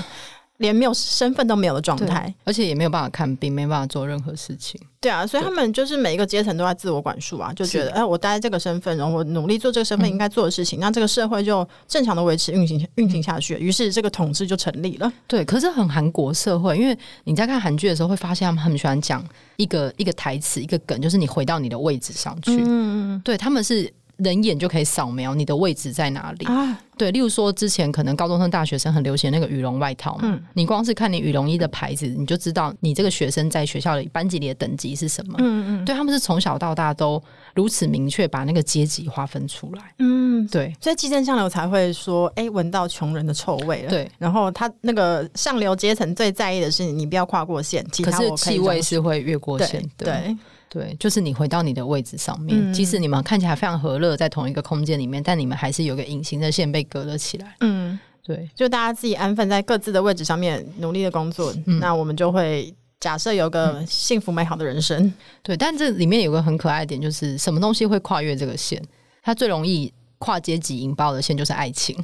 [0.59, 4.81] 连没有身份都没有的状态，而且也没有办法看病，没办法做任何事情。
[5.01, 15.13] 对啊，所以他们就是每一个阶层都在自我管束啊，就觉得哎、欸，我待在这个身份，然后我努力做这个身份应该做的事情，嗯、那这个社会就正常的维持运行运行下去，于是这个统治就成立了。
[15.29, 19.25] 对，可是很韩国社会，因为你在看韩剧的时候会发现，他们很喜欢讲
[19.57, 22.57] 一个一个台词，一个梗，就是你回到你的位置上去。
[22.57, 23.89] 嗯嗯，对他们是。
[24.19, 26.79] 人眼就可以扫描你的位置在哪里啊？
[26.97, 35.37] 对，例如说之前可能高中生、大学生很流行那个羽绒外套嘛，嗯，你光是看你羽绒衣的牌子，你就知道你这个学生在学校里班级里的等级是什么。
[35.39, 37.23] 嗯嗯，对他们是从小到大都
[37.55, 39.83] 如此明确把那个阶级划分出来。
[40.01, 43.91] 嗯，对，所以寄生上流才会说，哎，闻到穷人的臭味了。
[43.91, 50.05] 对，然后他那个上流阶层最在意的是你不要跨过线，其他我可是气味是会越过线的。
[50.05, 50.37] 对。
[50.37, 50.37] 对
[50.69, 57.55] 对，就是你回到你的位置上面，嗯、即使你们看起来非常和乐，在同一个空间里面，但你们还是有个隐形的线被隔了起来。
[57.61, 65.03] 嗯，对，就大家自己安分在各自的位置上面努力的工作，嗯、那我们就会假设有个幸福美好的人生。
[65.03, 68.83] 嗯、对，但这里面有个很可爱的点，就是什么东西会跨越这个线？
[69.23, 71.97] 它最容易跨阶级引爆的线就是爱情。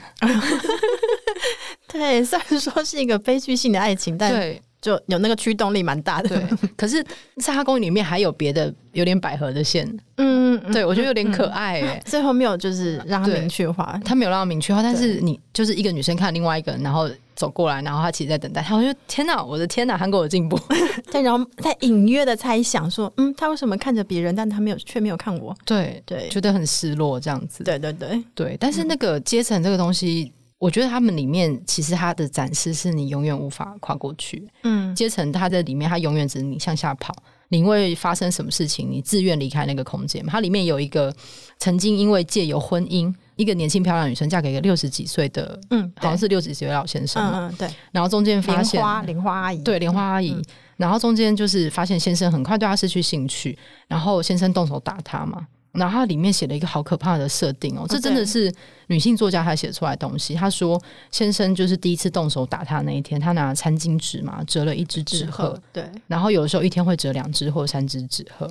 [1.89, 4.63] 对，虽然说是一个悲剧性的爱情，但对。
[4.85, 6.47] 就有那个驱动力蛮大的，对。
[6.77, 7.03] 可是
[7.39, 12.03] 《沙哈公寓》里面还有别的有点百合的线，嗯，对我觉得有点可爱哎、欸。
[12.05, 20.61] 最后没有就是让他明确化，他没有让他明确化，但是你就是一个女生看另外一个人，然后走过来，然后他其实在等待他，我觉得天哪，我的天哪，韩国有进步。
[21.11, 25.57] 对，然后在隐约的猜想说，嗯，他为什么看着别人，但他没有却没有看我？
[25.65, 27.65] 对对，对觉得很失落这样子。
[27.65, 30.31] 对对对对，但是那个阶层这个东西。
[30.59, 34.49] 我觉得他们里面其实他的展示是你永远无法跨过去。
[34.63, 37.15] 嗯，阶层他在里面，他永远只是你向下跑。
[37.49, 40.25] 你因为发生什么事情，你自愿离开那个空间。
[40.27, 41.15] 它里面有一个
[41.59, 47.23] 曾经因为借由婚姻，一个年轻漂亮女生嫁给一个六十几岁的，嗯，好像是六十几岁老先生。
[47.23, 47.69] 嗯嗯，对。
[47.93, 50.35] 然后中间发现莲花莲花阿姨，对莲花阿姨。
[50.77, 55.47] 然后中间就是发现先生很快对她失去兴趣，然后先生动手打她嘛。
[55.75, 58.53] 然后它里面写了一个好可怕的设定哦，这真的是
[58.87, 60.35] 女性作家她写出来的东西。
[60.35, 68.51] 她说，先生就是第一次动手打她那一天，她拿餐巾纸嘛折了一只纸鹤，对，然后有的时候一天会折两只或三只纸鹤。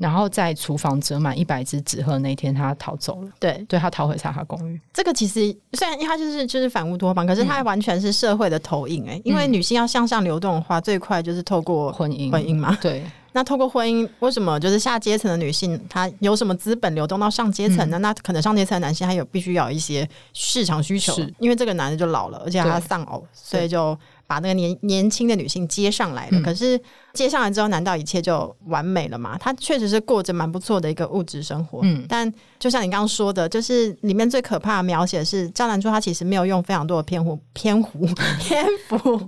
[0.00, 3.28] 然后在厨房折满一百只纸鹤那天，他逃走了。
[3.38, 4.80] 对，对他逃回沙哈公寓。
[4.94, 9.22] 这个其实虽然他就是就是反乌托邦，可是他完全是社会的投影哎、欸。
[9.26, 12.76] 因为女性要向上流动的话，最快就是透过婚姻，婚姻嘛。
[12.80, 13.04] 对。
[13.32, 17.96] 那透过婚姻，为什么就是下阶层的女性，她有什么资本流动到上阶层呢？
[17.96, 23.96] 嗯、那可能上阶层的男性，他有必须要一些市场需求，因为这个男的就老了，而且他丧偶，所以就
[24.30, 26.40] 把那个年年轻的女性接上来了。
[26.40, 26.80] 可是
[27.12, 29.36] 接上来之后，难道一切就完美了吗？
[29.36, 31.80] 她确实是过着蛮不错的一个物质生活。
[31.82, 38.06] 嗯，但就像你刚刚说的，就是里面最可怕的描写是赵南珠，她其实没有用非常多的篇幅、篇幅、
[38.38, 39.20] 篇幅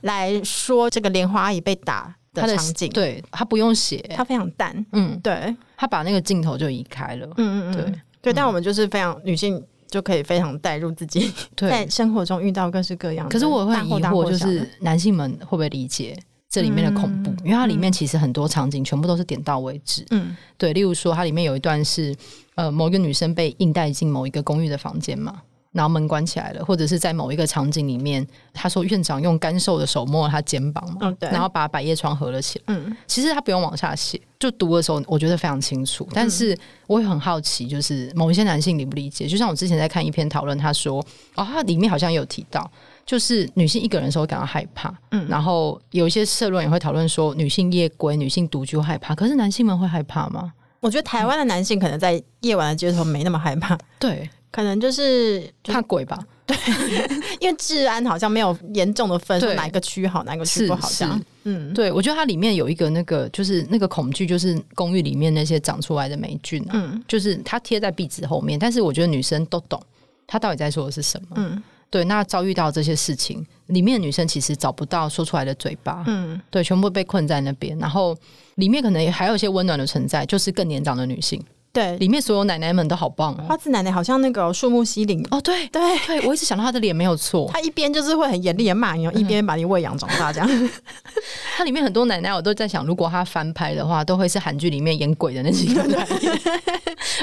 [0.00, 2.12] 来说这个莲花阿姨被打。
[2.34, 8.00] 他的场景，对，他不用写，他非常淡，嗯，对，他把那个镜头就移开了，嗯嗯嗯，对。
[8.20, 13.32] 对，但我们就是非常女性就可以非常带入自己， 在生活中遇到各式各样的。
[13.32, 16.16] 可是我会疑惑，就是男性们会不会理解
[16.48, 17.30] 这里面的恐怖？
[17.44, 22.14] 因为它里面其实很多场景全部都是点到为止，嗯，对，例如说它里面有一段是
[22.54, 25.42] 呃某一个女生被硬带进某一个公寓的房间嘛。
[25.72, 32.64] 然后门关起来了，或者是在某一个场景里面，他说院长用干瘦的手摸了他肩膀嘛，嗯、然后把百叶窗合了起来。
[32.68, 36.08] 嗯，其实他不用往下写，就读的时候我觉得非常清楚。
[36.12, 39.26] 但是我也很好奇，就是某一些男性理不理解？
[39.26, 41.04] 就像我之前在看一篇讨论，他说
[41.34, 42.68] 哦，他里面好像有提到，
[43.04, 44.92] 就是女性一个人的时候感到害怕。
[45.10, 50.54] 嗯，然后有一些社论也会讨论说，女性夜归、女性独居害怕，可是男性们会害怕吗？
[50.80, 53.78] 我觉得台湾的男性可能在夜晚的街头没那么害怕。
[53.98, 54.30] 对。
[54.50, 56.56] 可能就是就怕鬼吧，对，
[57.40, 61.20] 因为治安好像没有严重的分，哪个区好，哪个区不好这样。
[61.44, 69.80] 嗯，对，我觉得它里面有一个那个，就是那个恐惧，就是公寓里面那些长出来的霉菌啊，嗯，就是它贴在壁纸后面，但是我觉得女生都懂，
[70.26, 71.28] 她到底在说的是什么。
[71.36, 78.16] 嗯，对，那遭遇到这些事情，里面的女生其实找不到说出来的嘴巴，嗯，对，全部被困在那边，然后
[78.56, 81.42] 里面可能也还有一些温暖的存在，就是更年长的女性。
[81.72, 83.44] 对，里面所有奶奶们都好棒哦。
[83.46, 85.24] 花子奶奶好像那个树木希林。
[85.30, 85.98] 哦，对对。
[86.06, 90.70] 对，我一直想到她的脸没有错，她一边就是会很严厉的骂你，一边把你喂养长大这样。
[91.56, 96.08] 它里面很多奶奶，我都在想，如果她翻拍的话，都会是韩剧里面演鬼的那几个 奶奶，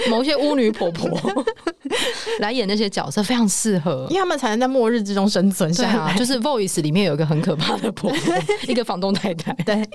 [0.10, 1.10] 某些巫女婆婆
[2.40, 6.16] 来演那些角色，非常适合，因为他们才能在末日之中生存下来。
[6.16, 8.36] 就是 Voice 里面有一个很可怕的婆婆，
[8.68, 9.88] 一个房东太太，对，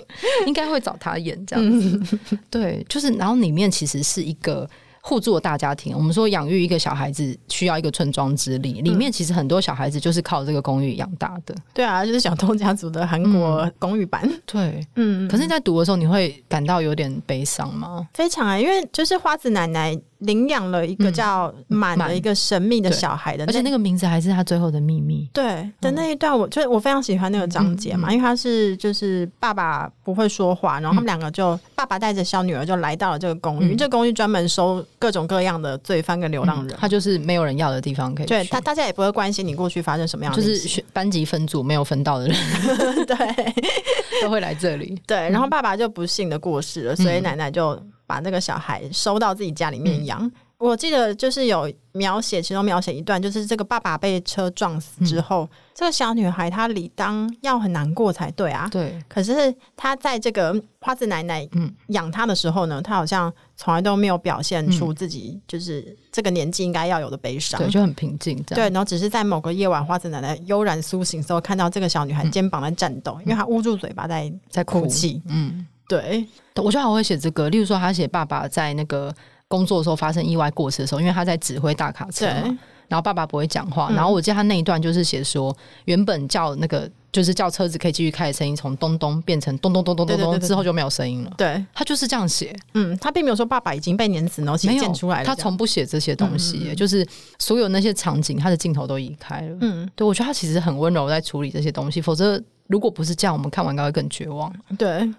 [0.47, 2.19] 应该会找她演这样子。
[2.49, 4.69] 对，就是然后里面其实是一个。
[5.03, 11.55] 互助的大家庭，我们说养育一个小孩子需要一个村庄之力，里面其实很多小孩子就是靠这个公寓养大的。
[11.73, 14.21] 对啊，就是小偷家族的韩国公寓版。
[14.25, 15.27] 嗯、对，嗯。
[15.27, 18.07] 可是你在读的时候，你会感到有点悲伤吗？
[18.13, 19.99] 非常啊，因为就是花子奶奶。
[20.21, 25.29] 领养了一个叫满的一个神秘的小孩的，而且那个名字还是他最后的秘密。
[25.33, 38.27] 对的那一段，我就是我非常喜欢那个章节嘛，因为他是就是爸爸不会说话，然后他们两个就爸爸带着小女儿就来到了这个公寓，这个公寓专门收各种各样的罪犯跟流浪人，他就是没有人要的地方可以。
[38.27, 42.37] 对他，大家也不会关心你过去发生什么样的，就是班级分组没有分到的人，
[43.07, 43.17] 对，
[44.23, 45.01] 都会来这里。
[45.07, 47.81] 对，然后爸爸就不幸的过世了，所以奶奶就。
[48.11, 50.21] 把那个小孩收到自己家里面养。
[50.21, 58.69] 嗯、我记得就是有描写，其中描写一段，就是这个爸爸被车撞死之后，嗯、这个小女孩她理当要很难过才对啊。
[58.69, 59.01] 对。
[59.07, 61.49] 可是她在这个花子奶奶
[61.89, 68.43] 养她的时候呢，她、嗯、好像从来都没有表现出自己就是这个年纪应该要有的悲伤，对，就很平静。
[68.43, 75.23] 对，然后只是在某个夜晚，花子奶奶悠然苏醒之后，看到这个小女孩肩膀在颤抖，嗯、因为她捂住嘴巴在在哭泣。
[75.29, 75.65] 嗯。
[75.91, 76.25] 对，
[76.63, 77.49] 我觉得还会写这个。
[77.49, 79.13] 例如说，他写爸爸在那个
[79.49, 83.89] 工作的时候发生意外过世的时候，因为他在指挥大卡车嘛，然后爸爸不会讲话。
[83.91, 85.53] 嗯、然后我记得他那一段就是写说，
[85.87, 91.33] 原本叫那个就是叫车子可以继续开的声音，从咚咚变成咚咚咚咚咚咚之后就没有声音了。
[91.37, 92.55] 对，他就是这样写。
[92.75, 95.25] 嗯，他并没有说爸爸已经被碾死，然后其实溅出来了。
[95.25, 97.05] 他从不写这些东西，嗯嗯嗯就是
[97.41, 99.57] 所有那些场景，他的镜头都移开了。
[99.61, 104.55] 嗯，对，我觉得他其实很温柔在处理这些东西，否则如果不是这样，我们看完应该会更绝望。
[104.79, 105.13] 对。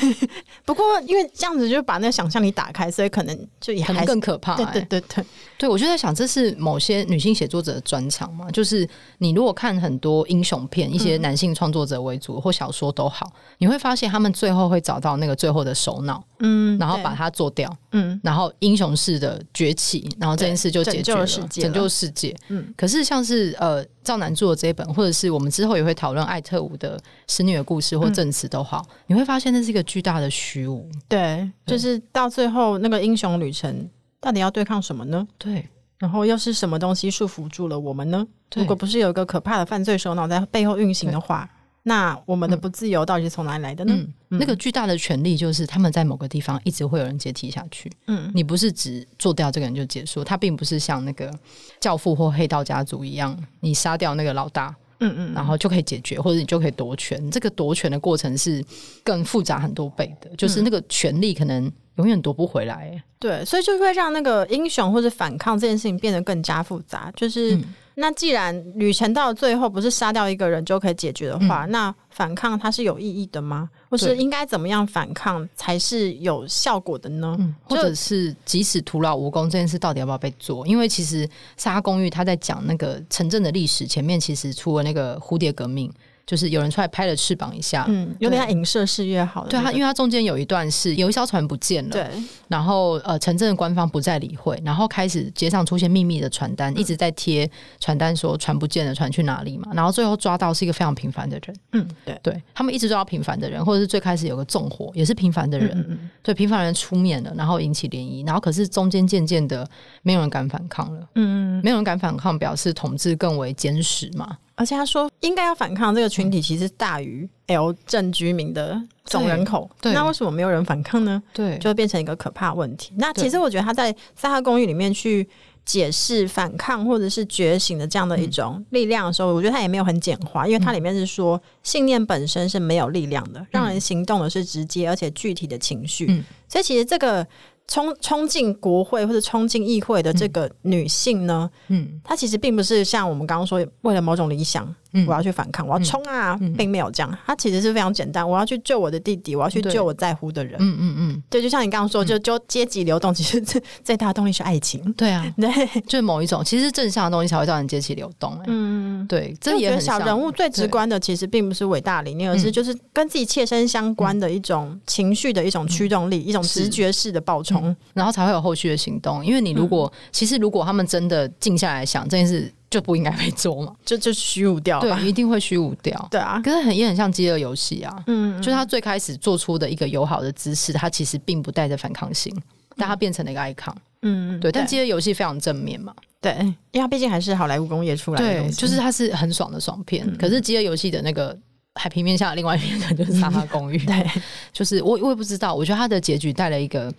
[0.64, 4.64] 不过因为这样子就把那个想象力打开，所以可能就也还更可怕，欸。
[4.64, 5.24] 对对对对，
[5.58, 8.50] 对我就在想，这是某些女性写作者的专长嘛？
[8.50, 22.36] 就是你如果看很多英雄片，一些男性创作者为主或小说都好，你会发现他们最后会找到那个最后的首脑，嗯，然后把它做掉，嗯，然后英雄式的崛起，然后这件事就解决了，拯救世界，拯救世界。
[22.48, 29.24] 嗯，可是像是呃赵楠做的这一本，或者是我们之后也会讨论艾特伍的《使女的故事》或《证词》都好，你会。
[29.24, 33.88] 发现那是一个巨大的虚无，对，就是到最后那个英雄旅程
[34.20, 35.26] 到底要对抗什么呢？
[35.38, 38.26] 对，然后又是什么东西束缚住了我们呢？
[38.54, 41.48] 如果不是有一个可怕的犯罪首脑在背后运行的话，
[41.86, 43.92] 那我们的不自由到底是从哪里来的呢？
[43.94, 47.92] 嗯嗯、那个巨大的权力就是他们在某个地方一直会有人接替下去。
[48.06, 51.30] 嗯，你不是只做掉这个人就结束，他并不是像那个
[51.78, 57.30] 教父或黑道家族一样，你杀掉那个老大，嗯嗯，然后就可以解决，或者你就可以夺权。
[57.30, 58.64] 这个夺权的过程是
[59.02, 63.02] 更复杂很多倍的，就是那个权力可能永远夺不回来。
[63.18, 67.56] 对，所以就会让那个英雄或者反抗这件事情变得更加复杂，就是。
[67.56, 67.64] 嗯
[67.96, 73.70] 那既然旅程到最后不是杀掉一个人就可以解决的话，嗯、那反抗它是有意义的吗？
[73.88, 77.36] 或是应该怎么样反抗才是有效果的呢？
[77.38, 80.66] 嗯、或者是即使徒劳无功这件事到底要不要被做？
[80.66, 81.24] 因为其实
[81.56, 85.88] 《沙公寓》他在讲那个城镇的历史前面，其实出了那个蝴蝶革命。
[86.26, 89.50] 就是有人出来拍了翅膀一下，嗯，有点像影射是越好的。
[89.50, 92.08] 对，他因为他中间有一段是有一艘船不见了，对，
[92.48, 99.70] 然后呃，城镇的官方不再理会，然后开始街上出现秘密的传单，嗯、一直在贴传单说船不见了，船去哪里嘛？
[99.74, 109.68] 然后最后抓到是一个非常平凡的人，嗯，对，对他们一直抓到平凡的人，或者是最开始有个纵火也是平凡的人，嗯嗯，对，平凡人出面了，然后引起涟漪，然后可是中间渐渐的
[110.02, 114.38] 没有人敢反抗了，嗯嗯，没有人敢反抗，表示统治更为坚实嘛。
[114.56, 119.68] 而且他说，应该要反抗这个群体，其实大于 L 镇居民的总人口。
[119.80, 121.22] 对，那为什么没有人反抗呢？
[121.32, 122.92] 对，就会变成一个可怕问题。
[122.96, 125.28] 那其实我觉得他在《撒哈公寓》里面去
[125.64, 136.06] 解释反抗或者是觉醒的这样的一种力量的时候，嗯、我觉得他也没有很简化，因为它里面是说信念本身是没有力量的，让人行动的是直接而且具体的情绪。
[136.08, 137.26] 嗯，所以其实这个。
[137.66, 144.74] 冲冲进国会或者冲进议会的这个女性呢，嗯，她其实并不是像我们刚刚说为了某种理想，嗯，
[145.06, 147.18] 我要去反抗，我要冲啊，并没有这样。
[147.26, 150.56] 他其实是非常简单，我要去救我的弟弟，我要去救我在乎的人。
[150.60, 154.80] 嗯嗯嗯，对，就像你刚刚说，就就阶级流动，其实最最大的动力是爱情。
[154.92, 155.50] 对啊， 对，
[155.82, 158.38] 就是某一种，其实正向的东西才会造成阶级流动。
[158.46, 167.68] 嗯，对，这也很小人物最直观的，其实并不是伟大理念，而是就是跟自己切身相关的一种情绪的一种驱动力，一种直觉式的爆冲。
[167.68, 169.24] 嗯、然后才会有后续的行动。
[169.24, 176.08] 因为你如果、嗯、其实如果他们真的静下来想这件事，就不应该被做嘛， 就 就虚无掉，对，一定会虚无掉。
[176.10, 182.34] 对啊，可是很也很像饥饿游戏啊，嗯，就是他最开始做出的一个友好的姿势，他其实并不带着反抗性，
[182.76, 184.50] 但他变成了一个 icon，嗯，对。
[184.50, 186.32] 但饥饿游戏非常正面嘛，对，
[186.72, 190.04] 因为它毕竟还是好莱坞工业出来的就是它是很爽的爽片。
[190.04, 191.38] 嗯、可是饥饿游戏的那个
[191.74, 196.92] 海平面下的另外一面，就是《沙哈公寓》， 对，就是我我也不知道，我觉得他的结局带了一个。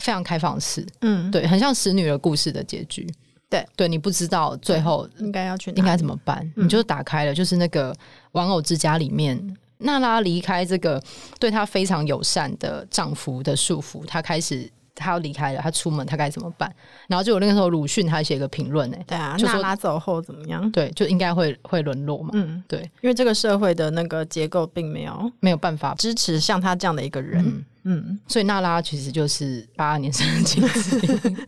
[0.00, 3.04] 非常开放式，嗯，对，很像使女的故事的结局，
[3.50, 7.94] 对，对，你不知道最后应该要去应该怎么办，嗯、你就打开了，就是那个
[8.32, 11.02] 玩偶之家里面，娜拉离开这个
[11.38, 16.70] 对她非常友善的丈夫的束缚，她开始她要离开了，她出门她该怎么办？
[17.06, 20.70] 然后就有那个时候鲁迅他写一个评论，哎，对啊，就说娜拉走后怎么样？
[20.70, 27.42] 对，就应该会会沦落嘛，嗯，对，因为这个社会的那个结构并没有没有办法支持像他这样的一个人。
[27.46, 31.38] 嗯嗯，所以娜拉其实就是八二年生的金智英。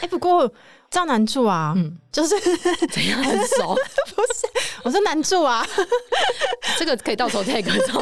[0.00, 0.50] 哎，不过
[0.92, 2.38] 赵男助啊，嗯，就是
[2.88, 3.74] 怎样很熟？
[4.14, 4.46] 不是，
[4.84, 5.66] 我说男助啊，
[6.78, 8.00] 这个可以到时候再改造。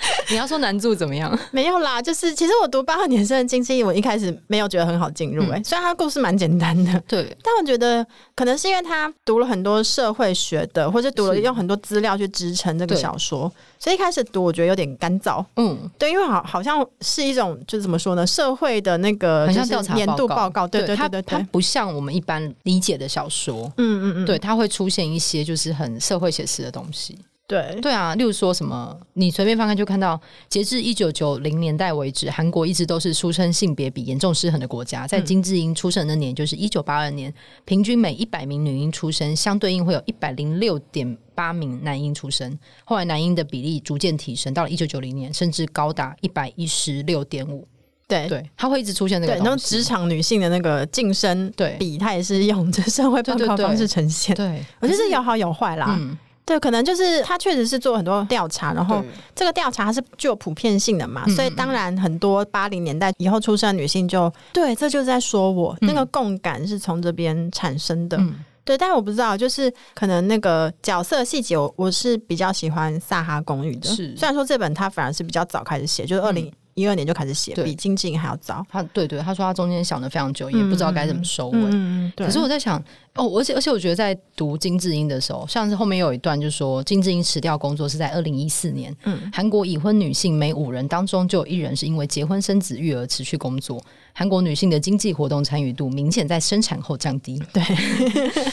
[0.30, 1.38] 你要说男助怎么样？
[1.50, 5.52] 没有啦，就是其实我读八二年生的金智英，我一开始没有觉得很好进入、欸。
[5.52, 15.44] 哎、嗯，虽然他故事蛮简单的，对，但我觉得可能是因为他读了很多社会学的，或者读了用很多资料去支撑这个小说，所以一开始读我觉得有点干燥。
[15.56, 23.70] 嗯，对，因为好好像是一种就是怎么说呢，社会的那个很像调查年度报告，对对对对，它不像我们一般理解的小说。
[23.76, 27.18] 嗯嗯嗯，对，它会出现一些就是很社会写实的东西。
[27.50, 35.04] 对对啊，例如说什么，你随便翻开就看到，截至一九九零年代为止，韩国一直都是出生性别比严重失衡的国家。
[35.04, 37.34] 在金智英出生的那年，就是一九八二年，
[37.64, 42.56] 平均每一百名女婴出生，相对应会有一百零六点八名男婴出生。
[42.84, 47.66] 后来男婴的比例逐渐提升，到了一九九零年，甚至高达一百一十六点五。
[48.06, 49.34] 对对，它会一直出现那个。
[49.34, 54.36] 对，然后职场女性的那个晋升比，它也是用这社会报告方式呈现。
[54.36, 55.96] 对，对，对，我觉得是有好有坏啦。
[55.98, 56.16] 嗯
[56.50, 59.00] 对，可能就是他确实是做很多调查，然后
[59.36, 68.16] 这个调查它是具有普遍性的嘛，所以当然很多八零年代以后出生的女性就对，这就是在说我、嗯、那个共感是从这边产生的。
[68.16, 68.34] 嗯、
[68.64, 73.88] 对，但是我不知道，就是可能那个角色细节，我我是比较喜欢《萨哈公寓》的。
[73.88, 76.52] 是，虽然说这本它反而是比较早开始写，就是二零。
[76.74, 78.64] 一二年就开始写，比金智英还要早。
[78.68, 81.58] 他对对，他说他中间想的非常久，也不知道该怎么收尾。
[81.72, 82.82] 嗯、可是我在想，
[83.14, 88.94] 哦，而且而且，我觉得在读金智英的时候，像是后面有一段，就是说金智英辞掉工作是在二零一四年。
[89.04, 93.82] 嗯，韩国已婚女性每五人当中就有一人是因为结婚生子育儿辞去工作。
[94.20, 97.42] 韩国女性的经济活动参与度明显在生产后降低。
[97.54, 97.62] 对，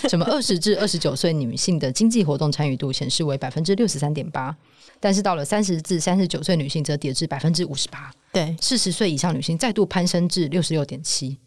[0.07, 4.55] 什么二十至二十九岁女性的经济活动参与度显示为百分之六十三点八，
[4.97, 8.09] 但是到了三十至三十九岁女性则跌至百分之五十八。
[8.31, 11.37] 对，四十岁以上女性再度攀升至六十六点七。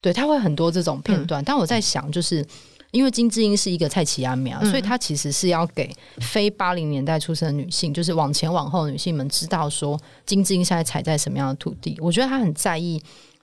[0.00, 2.44] 对，他会很多这种片段，嗯、但我在想就是。
[2.90, 11.94] 因为金智英是一个菜市仔名，所以她其实是要给非八零年代出生的女性，就是往前往后的女性们知道说金智英现在踩在什么样的土地。
[12.00, 12.98] 我觉得她很在意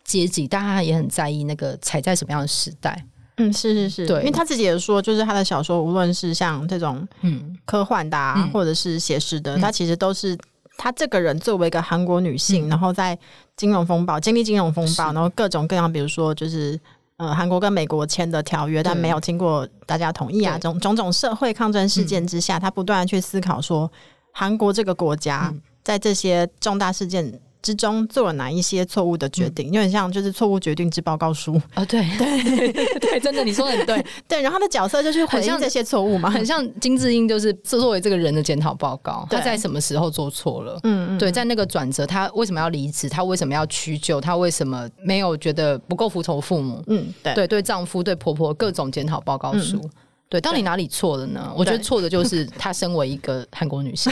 [0.05, 3.05] 阶级，但他也很在意那个踩在什么样的时代。
[3.35, 7.57] 嗯，是是是，对，因为他自己也说，就是他的小说，无论是像这种嗯。
[7.65, 10.37] 科幻的，啊，或者是写实的，她、嗯、其实都是
[10.77, 13.17] 他这个人作为一个韩国女性，嗯、然后在
[13.57, 16.79] 金融风暴经历金融风暴，然后各种各样，比如说就是。
[17.17, 23.89] 呃，韩国跟美国签的条约，但没有经过大家同意啊，种种种社会抗争事件之下，嗯、他不断的去思考说，
[24.33, 31.59] 韩国这个国家在这些重大事件之中做了哪一些错误的决定，有点像就是错误决定之报告书。
[31.73, 32.05] 啊，对。
[32.15, 32.71] 对。
[32.99, 34.05] 对，真的你说的很对。
[34.27, 47.33] 对，然后他的角色就是回应这些错误嘛，很像金智英，就是作为这个人的检讨报告，他在什么时候做错了，嗯嗯，对，在那个转折，他为什么要离职，他为什么要屈就，他为什么没有觉得不够服从父母，嗯，对。
[47.33, 49.77] 对，对丈夫对婆婆各种检讨报告书。
[49.83, 49.89] 嗯
[50.35, 51.53] 对，到底哪里错了呢？
[51.55, 54.11] 我觉得错的就是 她身为一个韩国女性，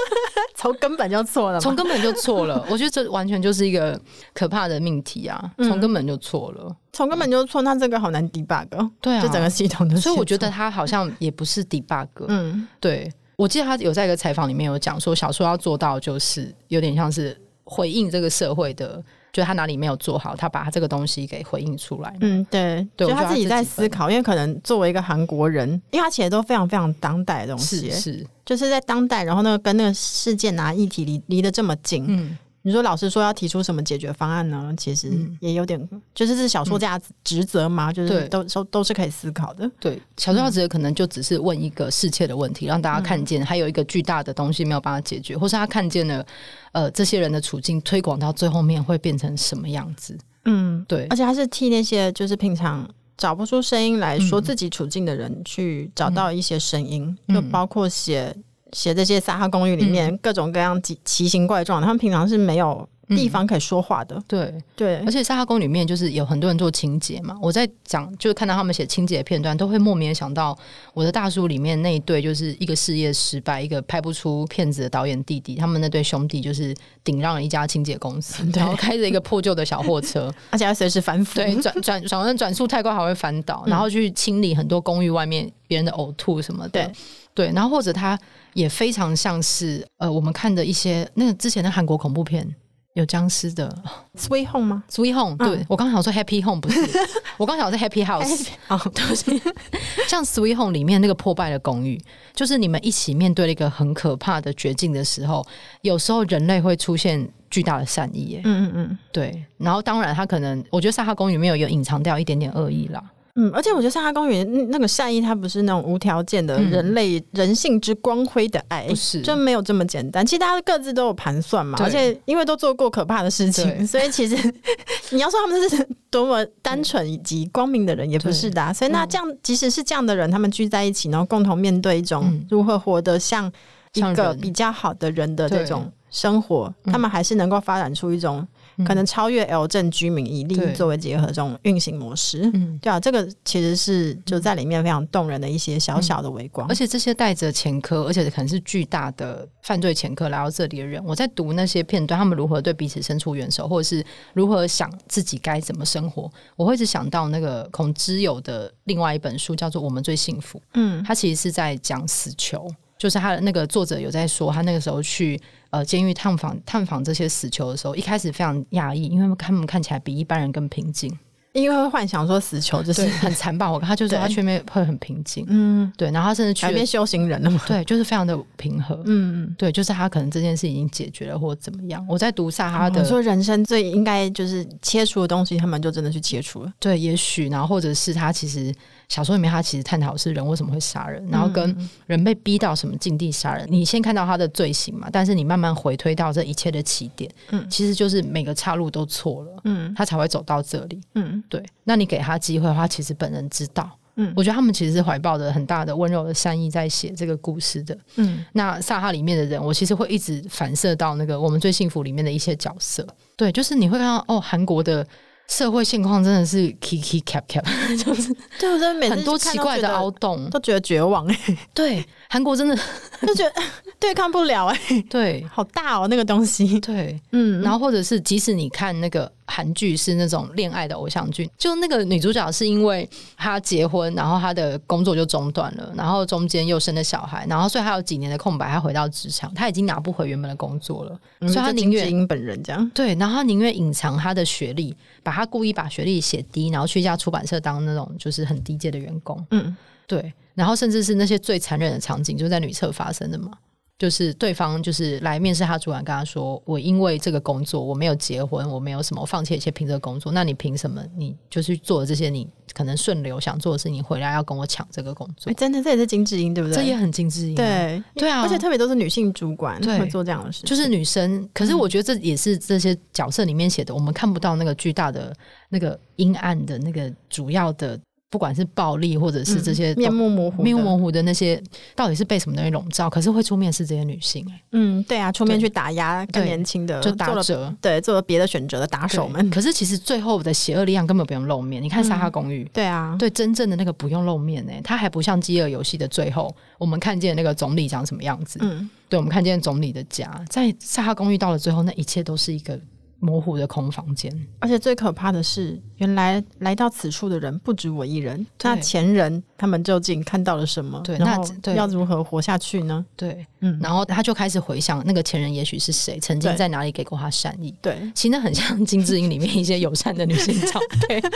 [0.54, 2.62] 从根本就错了，从根本就错了。
[2.68, 3.98] 我觉得这完全就是一个
[4.34, 5.50] 可怕的命题啊！
[5.56, 8.90] 从根本就错了，从、嗯、根本就错，那这个好难 debug。
[9.00, 9.96] 对啊，就整个系统的。
[9.96, 12.06] 所以我觉得她好像也不是 debug。
[12.28, 19.02] 嗯，对，我记得她有在一个采访里面有讲说，小说要做到就是有点像是回应这个社会的。
[19.32, 22.14] 就他哪里没有做好，他把他这个东西给回应出来。
[22.20, 32.04] 嗯，对，对，就他自己在思考，因为可能作为一个韩国人，因为他写的都非常非常当代的东西，是，是就是在当代，然后那个跟那个事件啊议题离离得这么近。
[32.06, 32.36] 嗯。
[32.64, 34.72] 你说老师说要提出什么解决方案呢？
[34.76, 35.10] 其实
[35.40, 39.68] 也有点，嗯、就是是小说家职责嘛，嗯、就是都都都是可以思考的。
[39.80, 46.24] 对，小说家职责可能就只是问一个世切的问题，让大家看见还有一个巨大的东西没有办法解决，或是他看见了
[46.70, 50.16] 呃这些人的处境推广到最后面会变成什么样子。
[50.44, 58.32] 嗯，对，而且他是替那些就是平常找不出声音来说自己处境的人去找到一些声音，嗯、就包括写。
[58.72, 64.22] 写这些撒哈公寓里面各种各样奇奇形怪状的，他们平常是没有地方可以说话的。
[64.26, 64.52] 对。
[64.74, 67.36] 对，而且沙哈公寓里面就是有很多人做清洁嘛。
[67.40, 70.56] 我在讲，就是看到他们写清洁的片段，都会莫名想到
[70.92, 86.70] 我的大叔里面那一对，就是一个事业失败、一个拍不出片子的导演弟弟，他们那对兄弟就是顶让了一家清洁公司， 然后开着一个破旧的小货车， 而且要随时反腐，对，转转转弯转速太快还会翻倒，然后去清理很多公寓外面别人的呕吐什么的。
[86.70, 86.92] 对。
[87.34, 88.18] 对，然后或者他
[88.52, 92.46] 也非常像是呃，我们看的一些那个之前的韩国恐怖片，
[92.94, 93.74] 有僵尸的
[94.20, 94.84] 《Sweet Home》吗？
[94.94, 96.80] 《Sweet Home》对，我刚想说《Happy Home》不是，
[97.38, 99.42] 我刚想说《Happy House》哦，对不起，
[100.06, 101.98] 像《Sweet Home》里面那个破败的公寓，
[102.34, 105.42] 就是你们一起面对了一个很可怕的绝境的时候，
[105.80, 113.02] 有时候人类会出现巨大的善意耶，嗯嗯嗯，对，然后当然他可能，我觉得《沙哈公寓》里面有有隐藏掉一点点恶意啦。
[113.34, 120.24] 嗯，而且我觉得《撒哈公寓》那个善意，它不是那种无条件的人类、嗯、人性之光辉的爱，不是，就没有这么简单。
[120.24, 124.36] 其实大家各自都有盘算嘛，而且因为都做过可怕的事情，所以其实
[125.12, 128.70] 你要说他们是多么单纯以及光明的人，也不是的、啊。
[128.70, 133.50] 所以那这样，即使是这样的人，他们聚在一起，然后共同面对一种如何活得像
[133.94, 138.46] 一个比较好的人的这种生活，他们还是能够发展出一种。
[138.86, 162.68] 可能超越 L 镇居民以利益作为结合这种运行模式，嗯，对啊，这个其实是就在里面非常动人的一些小小的微光，嗯、而且这些带着前科，而且可能是巨大的犯罪前科来到这里的人，我在读那些片段，他们如何对彼此伸出援手，或者是如何想自己该怎么生活，我会一直想到那个孔之友的另外一本书，叫做《我们最幸福》，嗯，他其实是在讲死囚。
[163.02, 165.36] 就是他的那个作者有在说，他那个时候去
[165.70, 171.12] 呃监狱探访探访这些死囚的时候，一开始非常讶异，因为他们看起来比一般人更平静。
[171.52, 182.06] 因为会幻想说死囚就是很残暴，我跟他就是他却没会很平静，嗯，对，然后他甚至去变修行人了嘛，对，就是非常的平和，嗯，对，就是他可能这件事已经解决了或者怎么样。
[182.08, 188.72] 我在读萨哈的，说人生最应该就是切除的东西，他们就真的去切除了，对，也许然后或者是他其实
[189.12, 193.66] 小说里面他其实探讨是人为什么会杀人，然后跟人被逼到什么境地杀人。
[193.70, 201.44] 你先看到他的罪行嘛，但是你慢慢回推到这一切的起点，嗯，其实就是每个岔路都错了，嗯，他才会走到这里，嗯。
[201.50, 203.90] 对，那你给他机会的话，其实本人知道。
[204.16, 207.96] 嗯，我觉得他们其实是怀抱着很大的温柔的善意在写这个故事的。
[208.16, 213.06] 嗯，那萨哈里面的人，我其实会一直反射到那个我们最幸福里面的一些角色。
[213.36, 215.06] 对，就是你会看到哦，韩国的
[215.52, 217.62] 社会现况真的是 kiki cap cap，
[218.02, 221.58] 就是对，我真的每次很多奇怪的凹洞，都觉得绝望哎、欸。
[221.74, 222.02] 对，
[222.32, 222.74] 韩国真的
[223.20, 223.52] 就觉得
[224.00, 225.02] 对抗不了哎、欸。
[225.02, 226.64] 对，好大哦那个东西。
[226.80, 233.06] 对，嗯，然后或者是即使你看那个韩剧是那种恋爱的偶像剧，就那个女主角是因为
[233.36, 242.90] 她结婚，然后她的工作就中断了，然后中间又生了小孩，然后所以她有几年的空白，她回到职场，她已经拿不回原本的工作了，嗯、所以她宁愿本人这样。
[242.94, 245.42] 对，然后她宁愿隐藏她的学历，把她。
[245.52, 249.44] 故意把学历写低，然后去一家出版社当那种就是很低阶的员工。
[249.50, 249.76] 嗯，
[250.06, 250.32] 对。
[250.54, 253.50] 然后甚至是那些最残忍的场景，就是在女厕发生的嘛。
[253.98, 260.32] 就是对方就是来面试他主管，跟他说：“我因为这个工作，我没有结婚，我没有什么，我放弃一切凭这个工作。
[260.32, 261.00] 那你凭什么？
[261.16, 265.52] 你就是做了这些你可能顺流想做的事，你回来要跟我抢这个工作？
[265.52, 266.74] 欸、真的，这也是金智英对不对？
[266.74, 267.56] 这也很金智英、啊。
[267.56, 271.48] 对对啊，而且特别都是女性主管会做这样的事，就是女生。
[271.54, 275.32] 可是我觉得这也是这些角色里面写的，我们看不到那个巨大的、
[275.68, 277.96] 那个阴暗的那个主要的。”
[278.32, 281.62] 不管是暴力，或者是这些、嗯、面目模糊、面目模糊的那些，
[281.94, 283.10] 到底是被什么东西笼罩？
[283.10, 289.50] 可是会出面是这些女性、欸，嗯，对啊，出面去打压更年轻的，就打折，对，做了别的选择的打手们。
[289.50, 291.82] 可是其实最后的邪恶力量根本不用露面。
[291.82, 298.58] 你看《沙哈公寓》，对啊，对，真正的那个不用露面呢、欸，他还不像《饥饿游戏》的最后，我们看见那个总理长什么样子。
[298.62, 302.80] 嗯，对，我们看见总理的家，在《沙哈公寓》到了最后，那一切都是一个。
[303.22, 308.44] 模糊的空房间，而且最可怕的是，原来来到此处的人不止我一人。
[308.62, 311.00] 那前人他们究竟看到了什么？
[311.04, 311.38] 对，那
[311.74, 313.06] 要如何活下去呢？
[313.14, 317.72] 对，嗯，然后他就开始回想那个前人，也许是谁，曾经在哪里给过他善意？
[317.80, 321.30] 对，其实那很像金智英里面一些友善的女性照片，对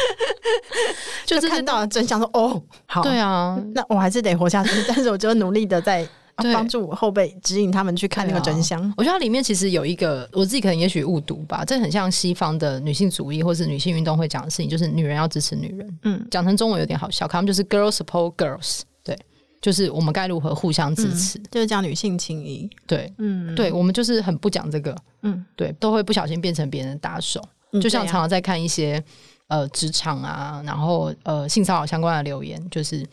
[1.24, 6.04] 就是看到了真相，说哦，好，对啊，那我还是得活下去，但是我就努力的在。
[6.36, 8.82] 帮助我后辈指引他们去看那个真相。
[8.82, 11.64] 啊、我觉得它里面其实有一个，我自己可能也许误读吧。
[11.64, 15.98] 这很像西方的女性主义或是女性运动会讲的事情，就是女人要支持女人。
[16.02, 18.82] 嗯，讲成中文有点好笑，他们就是 girls support girls。
[19.02, 19.18] 对，
[19.62, 22.68] 就是我们该如何互相支持，嗯、就是讲女性情谊。
[22.86, 24.94] 对，嗯，对，我们就是很不讲这个。
[25.22, 27.40] 嗯，对，都会不小心变成别人的打手。
[27.72, 29.02] 嗯、就像常常在看一些
[29.48, 33.06] 呃职场啊，然后呃性骚扰相关的留言，就是。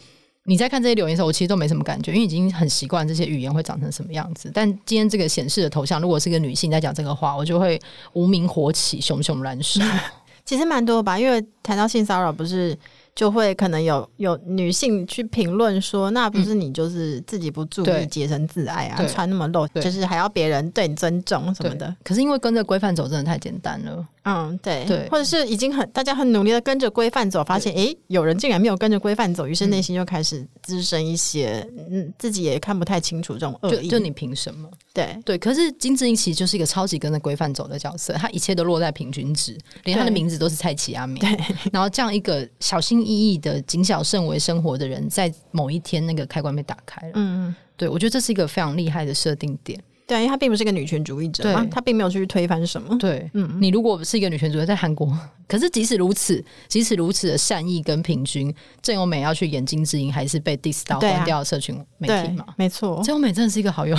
[0.45, 4.51] 你在看这些留言的时候，我其实都没什么感觉，因为已经很习惯这些语言会长成什么样子。
[4.53, 7.79] 但今天这个显示的头像，如果是个女性在讲这个话，我就会
[8.13, 9.81] 无名火起，熊熊燃烧。
[10.45, 12.77] 其实蛮多吧，因为谈到性骚扰，不是。
[13.15, 21.95] 就会可能有有女性去评论说，那不是你就是自己不注意洁身自爱啊，穿那么露，就是还要别人对你尊重什么的。
[22.03, 24.05] 可是因为跟着规范走真的太简单了。
[24.25, 24.85] 嗯，对。
[24.85, 33.87] 对，或者是已经很大家很努力的跟着规范走，发现诶有人竟然没有跟着规范走，于是内心就开始滋生一些嗯自己也看不太清楚这种恶意。
[33.89, 34.69] 就，就你凭什么？
[34.93, 35.17] 对。
[35.25, 41.19] 对，可是金智英其实就是一个超级跟着规范走的角色，她一切都落在平均值，连她的名字都是蔡奇阿美。
[41.19, 41.37] 对，
[41.73, 47.13] 然后这样一个小心翼翼的谨小慎微生活的人，在某一天那个开关被打开了。
[47.15, 49.79] 嗯嗯，对我觉得这是一个非常厉害的设定点。
[50.05, 52.97] 对，因为他并不是一个女权主义者嘛，他并没有去推翻什么。
[52.97, 62.45] 对，嗯，你如果是一个女权主义，在韩国，可是即使如此， 即使如此的善意跟平均，郑有美要去演金智英，还是被 diss 到关掉社群媒体嘛？
[62.57, 63.95] 没错，郑有美真的是一个好友，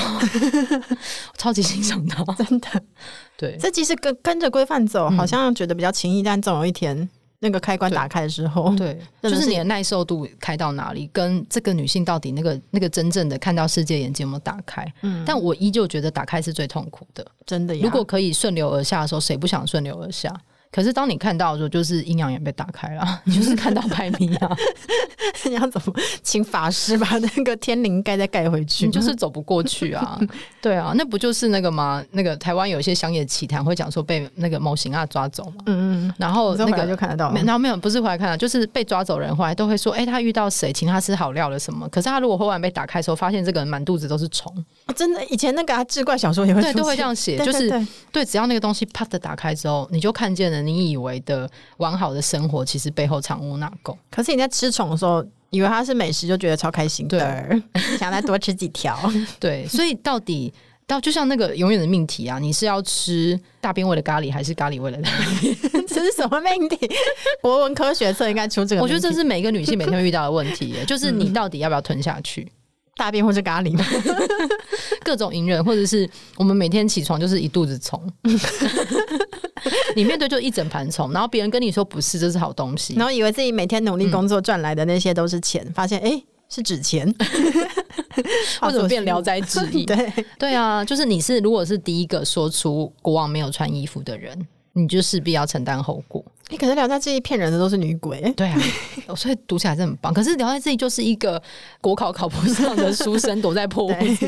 [1.38, 2.68] 超级欣赏她， 真的。
[3.38, 7.09] 对，这即使跟跟着规范走，好像觉得比较轻易，但总有一天。
[7.45, 14.90] 那个开关打开的时候，对， 是就是你的耐受度开到哪里，跟这个女性到底那个那个真正的看到世界眼睛有没有打开？
[15.03, 17.76] 嗯，但我依旧觉得打开是最痛苦的，真的。
[17.76, 20.34] 如果可以顺流而下的时候，谁不想顺流而下？
[20.74, 24.50] 可是当你看到的时候，就是阴阳眼被打开了，你 就是看到拍咪啊！
[25.46, 28.86] 你要怎么请法师把那个天灵盖再盖回去？
[28.86, 30.18] 你就是走不过去啊！
[30.60, 32.02] 对啊，那不就是那个吗？
[32.10, 35.62] 那个台湾有一些乡野奇谈会讲说被那个某型啊抓走嘛。
[35.66, 36.14] 嗯嗯。
[36.18, 41.88] 然后那个就看得到，然后没有不是回来看到，就是被抓走人后来都会说，哎、欸，他遇到谁，请他吃好料了什么？
[41.88, 44.52] 可是他如果后来被打开的时候，发现这个人满肚子都是虫、
[44.88, 44.92] 哦。
[44.96, 47.70] 真的，以前那个志怪小说也会对都会这样写，就是
[48.10, 51.48] 对，只要那个东西啪的打开之后，你就看见了你以为的。
[51.78, 53.96] 完好的生活其实背后藏污纳垢。
[54.10, 58.98] 可是你在吃虫的时候，以为它是美食，就觉得超开心的，对 想再多吃几条。
[59.38, 60.52] 对，所以到底
[60.86, 65.10] 到就像那个永远的命题啊，你是要吃大便味的咖喱，还是咖喱味的大
[65.40, 65.54] 便？
[65.86, 66.78] 这是什么命题？
[67.42, 68.82] 国文科学课应该出这个。
[68.82, 72.50] 我觉得这是每个女性每天会遇到的问题，就是你到底要不要吞下去？
[72.97, 73.76] 大便或者咖喱，
[75.05, 78.01] 各种隐忍，或者是我们每天起床就是一肚子虫，
[79.97, 87.12] 你面对就一整盘虫，然后别人跟你说不是，这是好东西，然后以为自己每天努力工作赚来的那些都是钱，嗯、发现哎、欸、是纸钱，
[88.61, 89.84] 或者变聊斋志异？
[89.84, 90.12] 对。
[90.38, 94.47] 对啊，就是你是如果是第一个说出国王没有穿衣服的人。
[94.74, 96.22] 你就势必要承担后果。
[96.50, 98.60] 你、欸、可能聊斋志异骗人的都是女鬼，对啊，
[99.16, 100.12] 所以读起来是很棒。
[100.12, 101.42] 可是聊斋志异就是一个
[101.80, 104.26] 国考考不上的书生躲在破屋子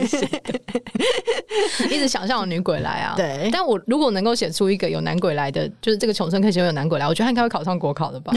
[1.91, 3.15] 一直想象有女鬼来啊。
[3.17, 8.33] 对，但我如果能够写出一个有男鬼来的，就是这个穷生可以写有男鬼来，我觉得他应该会考上国考的吧。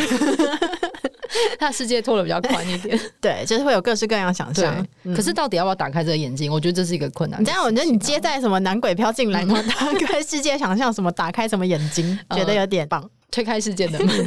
[1.60, 4.86] 他的世界拖得比较宽一点， 对，就是会有各式各样想象。
[5.04, 6.52] 嗯、可是到底要不要打开这个眼睛？
[6.52, 7.44] 我觉得这是一个困难。
[7.44, 11.12] 这样，我觉得你接待什么男鬼飘进来，打开世界想象什么？
[11.12, 12.18] 打开什么眼睛？
[12.32, 13.10] 觉得有点棒。
[13.32, 14.26] 推开世界的门，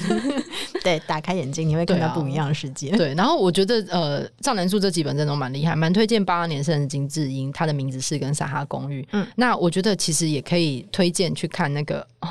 [0.85, 2.91] 对，打开眼睛，你会看到不一样的世界。
[2.91, 9.05] 对，啊、对，然后我觉得，呃，赵南树这几本真的蛮厉害，蛮推荐八二年生的金智英，他的名字是跟撒哈公寓。
[9.11, 12.07] 嗯，那我觉得其实也可以推荐去看那个。
[12.21, 12.29] 哦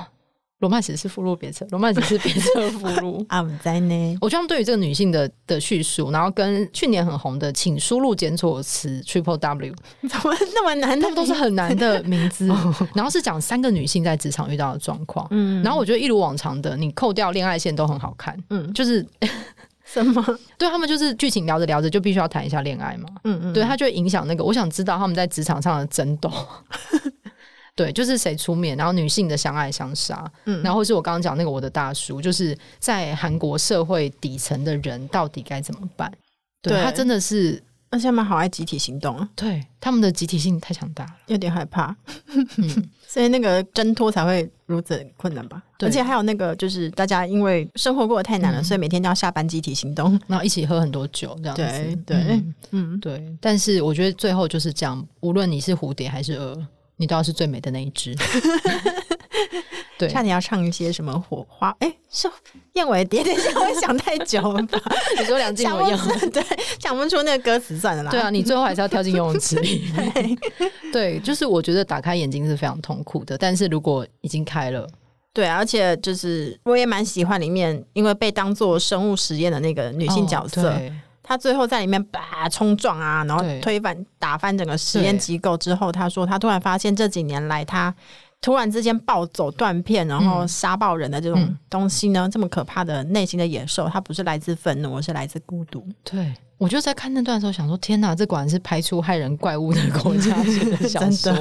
[0.62, 3.26] 罗曼史是附录别册，罗曼史是别册附录。
[3.30, 4.18] 啊，我在呢。
[4.22, 9.74] 我觉得他们对于这个女性的的叙述，然后跟去年很红的，请输入检索词 Triple W，
[10.08, 11.00] 怎么那么难？
[11.00, 12.48] 他们都是很难的名字。
[12.94, 15.28] 然后是讲三个女性在职场遇到的状况。
[15.32, 18.38] 嗯，然后我觉得一如往常的，你扣掉恋爱线都很好看。
[18.52, 19.04] 嗯，就是
[19.84, 20.24] 什么？
[20.60, 23.10] 对他们就是剧情聊着聊着就必须要谈一下恋爱嘛。
[23.24, 24.44] 嗯嗯，对他就影响那个。
[24.44, 26.32] 我想知道他们在职场上的争斗。
[27.74, 36.12] 对，就是谁出面，然后女性的相爱相杀，嗯，然后是我刚刚讲那个我的大叔，就是在韩国社会底层的人到底该怎么办？
[36.62, 36.84] 对，对。
[36.84, 41.96] 他真的是，而且他们好爱集体行动，对，他们的集体性太强大了，有点害怕，
[42.58, 45.64] 嗯， 所以那个挣脱才会如此困难吧？
[45.78, 53.00] 对，而且还有那个就是大家因为生活过得太难了，嗯，所以每天都要下班集体行动，然后一起喝很多酒，这样子，对对，嗯，嗯。
[53.00, 56.68] 对，但是我觉得最后就是这样，无论你是蝴蝶还是蛾。
[57.02, 58.16] 你都要是最美的那一只
[59.98, 62.30] 对，差点要唱一些什么火花，哎、欸，是
[62.74, 64.80] 燕尾蝶，等一下我想太久了吧？
[65.18, 66.00] 你说梁静茹一样，
[66.32, 66.44] 对，
[66.80, 68.12] 想不出那个歌词算了啦。
[68.12, 69.92] 对啊，你最后还是要跳进游泳池里。
[70.14, 70.38] 对，
[70.92, 74.88] 对，就是我觉得打开眼睛是非常痛苦的，但是如果已经开了，
[75.34, 80.70] 对，而且就是我也蛮喜欢里面，因为被当做生物实验的那个女性角色。
[80.70, 80.82] 哦
[81.32, 87.96] 他最后在里面把冲撞啊，然后推翻打翻整个实验机构之后，他说他突然发现这几年来他
[88.42, 95.88] 突然之间暴走断片，然后杀爆人的这种东西呢，嗯、这么可怕的内心的野兽，它不是来自愤怒，而是来自孤独。
[96.04, 96.34] 对。
[96.62, 101.34] 我就在看那段的时候，想说：天哪，这果然是拍出害人怪物的国家 写的小说。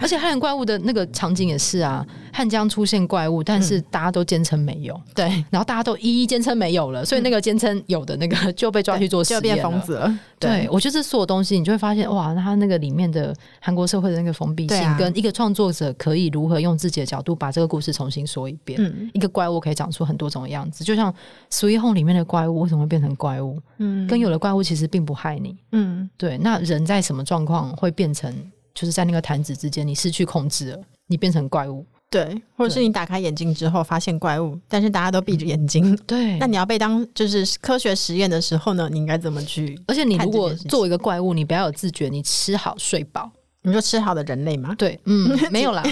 [0.00, 2.02] 而且害人怪物的那个场景也是啊，
[2.32, 4.94] 汉江出现怪物，但是大家都坚称没有。
[4.94, 10.18] 嗯、对，然后大家都一一坚称没有了，所以那个坚称有的那个 就被抓去做实验了，就变疯子了。
[10.38, 18.80] 对，对我觉得这所有东西，你就会发现哇，那他那个里面的韩国社会的那个封闭性，跟一个创作者可以如何用自己的角度把这个故事重新说一遍。
[18.82, 21.12] 嗯、一个怪物可以长出很多种样子，就像
[21.50, 23.60] 《Sweet Home》里面的怪物为什么会变成怪物？
[23.78, 26.38] 嗯，跟有的怪物其实并不害你，嗯，对。
[26.38, 28.32] 那人在什么状况会变成，
[28.72, 36.38] 就是在那个弹指之间，你失去控制了，你变成怪物，对，或者是你打开眼睛之后发现怪物，但是大家都闭着眼睛，嗯、对。
[36.38, 39.76] 那你要被当就是科学实验的时候呢，你应该怎么去？
[39.88, 43.28] 而且你如果作为一个怪物，你不要有自觉，你吃好睡饱。
[43.66, 44.72] 你说吃好的人类吗？
[44.78, 45.82] 对，嗯， 没有啦，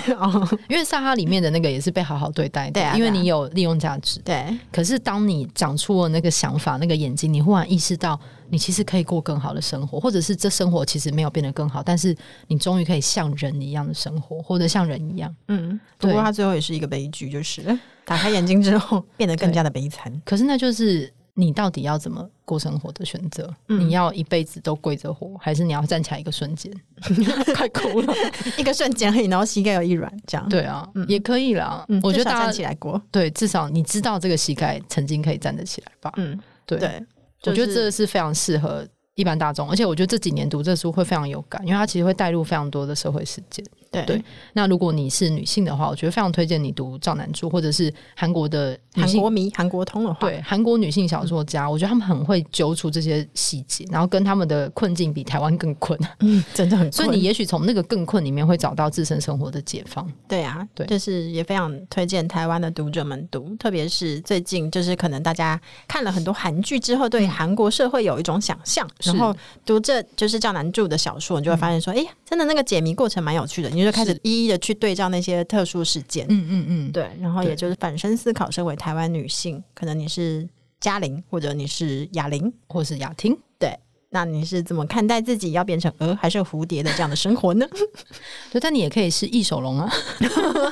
[0.68, 4.20] 因为撒哈里面的那个也是被好好对待的，对，因为你有利用价值。
[4.20, 8.18] 对，可是当你长出了那个想法，那个眼睛，你忽然意识到，
[8.48, 12.16] 你其实可以过更好的生活，或者是这生活其实没有变得更好，但是
[12.46, 15.34] 你终于可以像人一样的生活，或者像人一样。
[15.48, 20.12] 嗯，不过他最后也是一个悲剧，就是打开眼睛之后变得更加的悲惨。
[20.24, 22.28] 可是那就是你到底要怎么？
[22.46, 26.70] 过生活的选择，嗯、你要一辈子都跪着活，还是你要站起来一个瞬间？
[27.56, 28.14] 快哭了，
[28.58, 31.82] 一个瞬间而已，然后膝盖有一软，这样对啊，嗯、也可以啦。
[31.88, 36.12] 嗯、我觉得大家站起来过，对，至少你知道这个膝盖曾经可以站得起来吧？
[36.18, 37.02] 嗯，对，对
[37.40, 43.64] 就是、我觉得这是非常适合一般大众，而且我觉得这几年读这书会非常有感，因为它其实会带入非常多的社会事件。
[43.94, 56.92] 对，对，那如果你是女性的话，我觉得非常推荐你读赵南柱，或者是韩国的韩国迷、韩国通的话，对，韩国女性小说家，嗯、我觉得他们很会揪出这些细节，然后跟他们的困境比台湾更困，嗯，真的很困。
[56.92, 60.10] 所以你也许从那个更困里面会找到自身生活的解放。
[60.26, 69.34] 对啊，对，就是也非常推荐台湾的读者们读，特别是最近就是可能大家看了很多韩剧之后，对韩国社会有一种想象，嗯、然后
[69.64, 73.70] 读这就是赵南柱的小说，你就会发现说，哎呀、嗯，真的那个解谜过程蛮有趣的。
[73.84, 80.48] 就开始一一的去对照那些特殊事件，嗯嗯嗯，对，然后也就是反身思考，身为台湾女性，可能你是
[80.80, 83.78] 嘉玲，或者你是雅玲，或是雅婷，对，
[84.10, 87.66] 那你是怎么看待自己要变成蛾还是蝴蝶的这样的生活呢？
[88.50, 89.92] 对，但你也可以是翼手龙啊，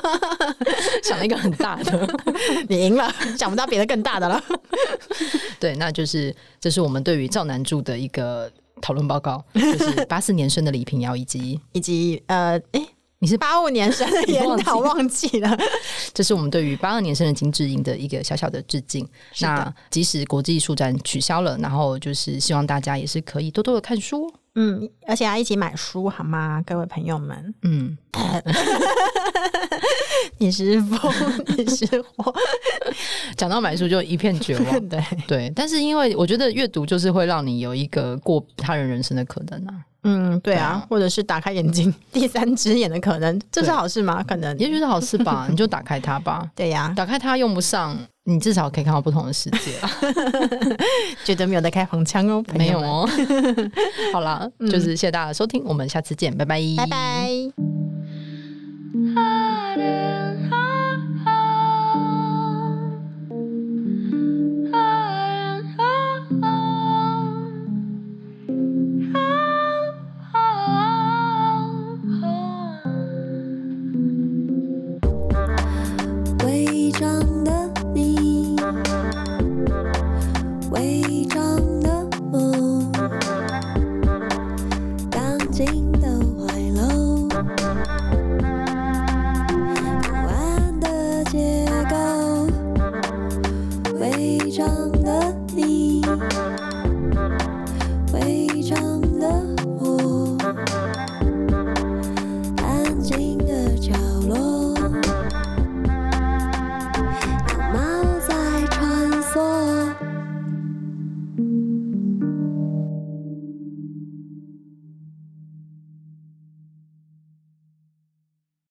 [1.03, 2.17] 想了一个很大的，
[2.69, 4.43] 你赢了，想不到别的更大的了。
[5.59, 8.51] 对，那就是这是我们对于赵南柱的一个。
[8.81, 12.85] 讨论报告就是八四年生的李平遥，以及以及呃，哎，
[13.23, 15.57] 你是八五年生的 研讨，忘记了。
[16.13, 19.07] 这是我们对于八二年生的金智英的一个小小的致敬。
[19.39, 24.29] 那即使国际艺术展取消了，然后就是希望大家也是可以多多的看书。
[24.55, 27.55] 嗯，而且要一起买书好吗，各位朋友们？
[27.61, 27.97] 嗯，
[30.37, 31.13] 你是疯，
[31.55, 32.35] 你是火。
[33.37, 34.89] 讲到买书就一片绝望。
[34.89, 39.85] 对对，但是因为我觉得阅读就是会让你有一个过他人人生的可能啊。
[40.03, 44.23] 嗯，对啊，或者是打开眼睛，第三只眼的可能，这是好事吗？
[44.23, 45.47] 可能，也许是好事吧。
[45.49, 46.45] 你就打开它吧。
[46.55, 49.71] 对呀、啊，打开它用不上，你至少可以看到不同的世界。
[51.23, 53.07] 觉得没有在开黄腔哦，没有哦。
[54.11, 57.29] 好了，就是谢谢大家的收听，我们下次见，拜拜，拜拜。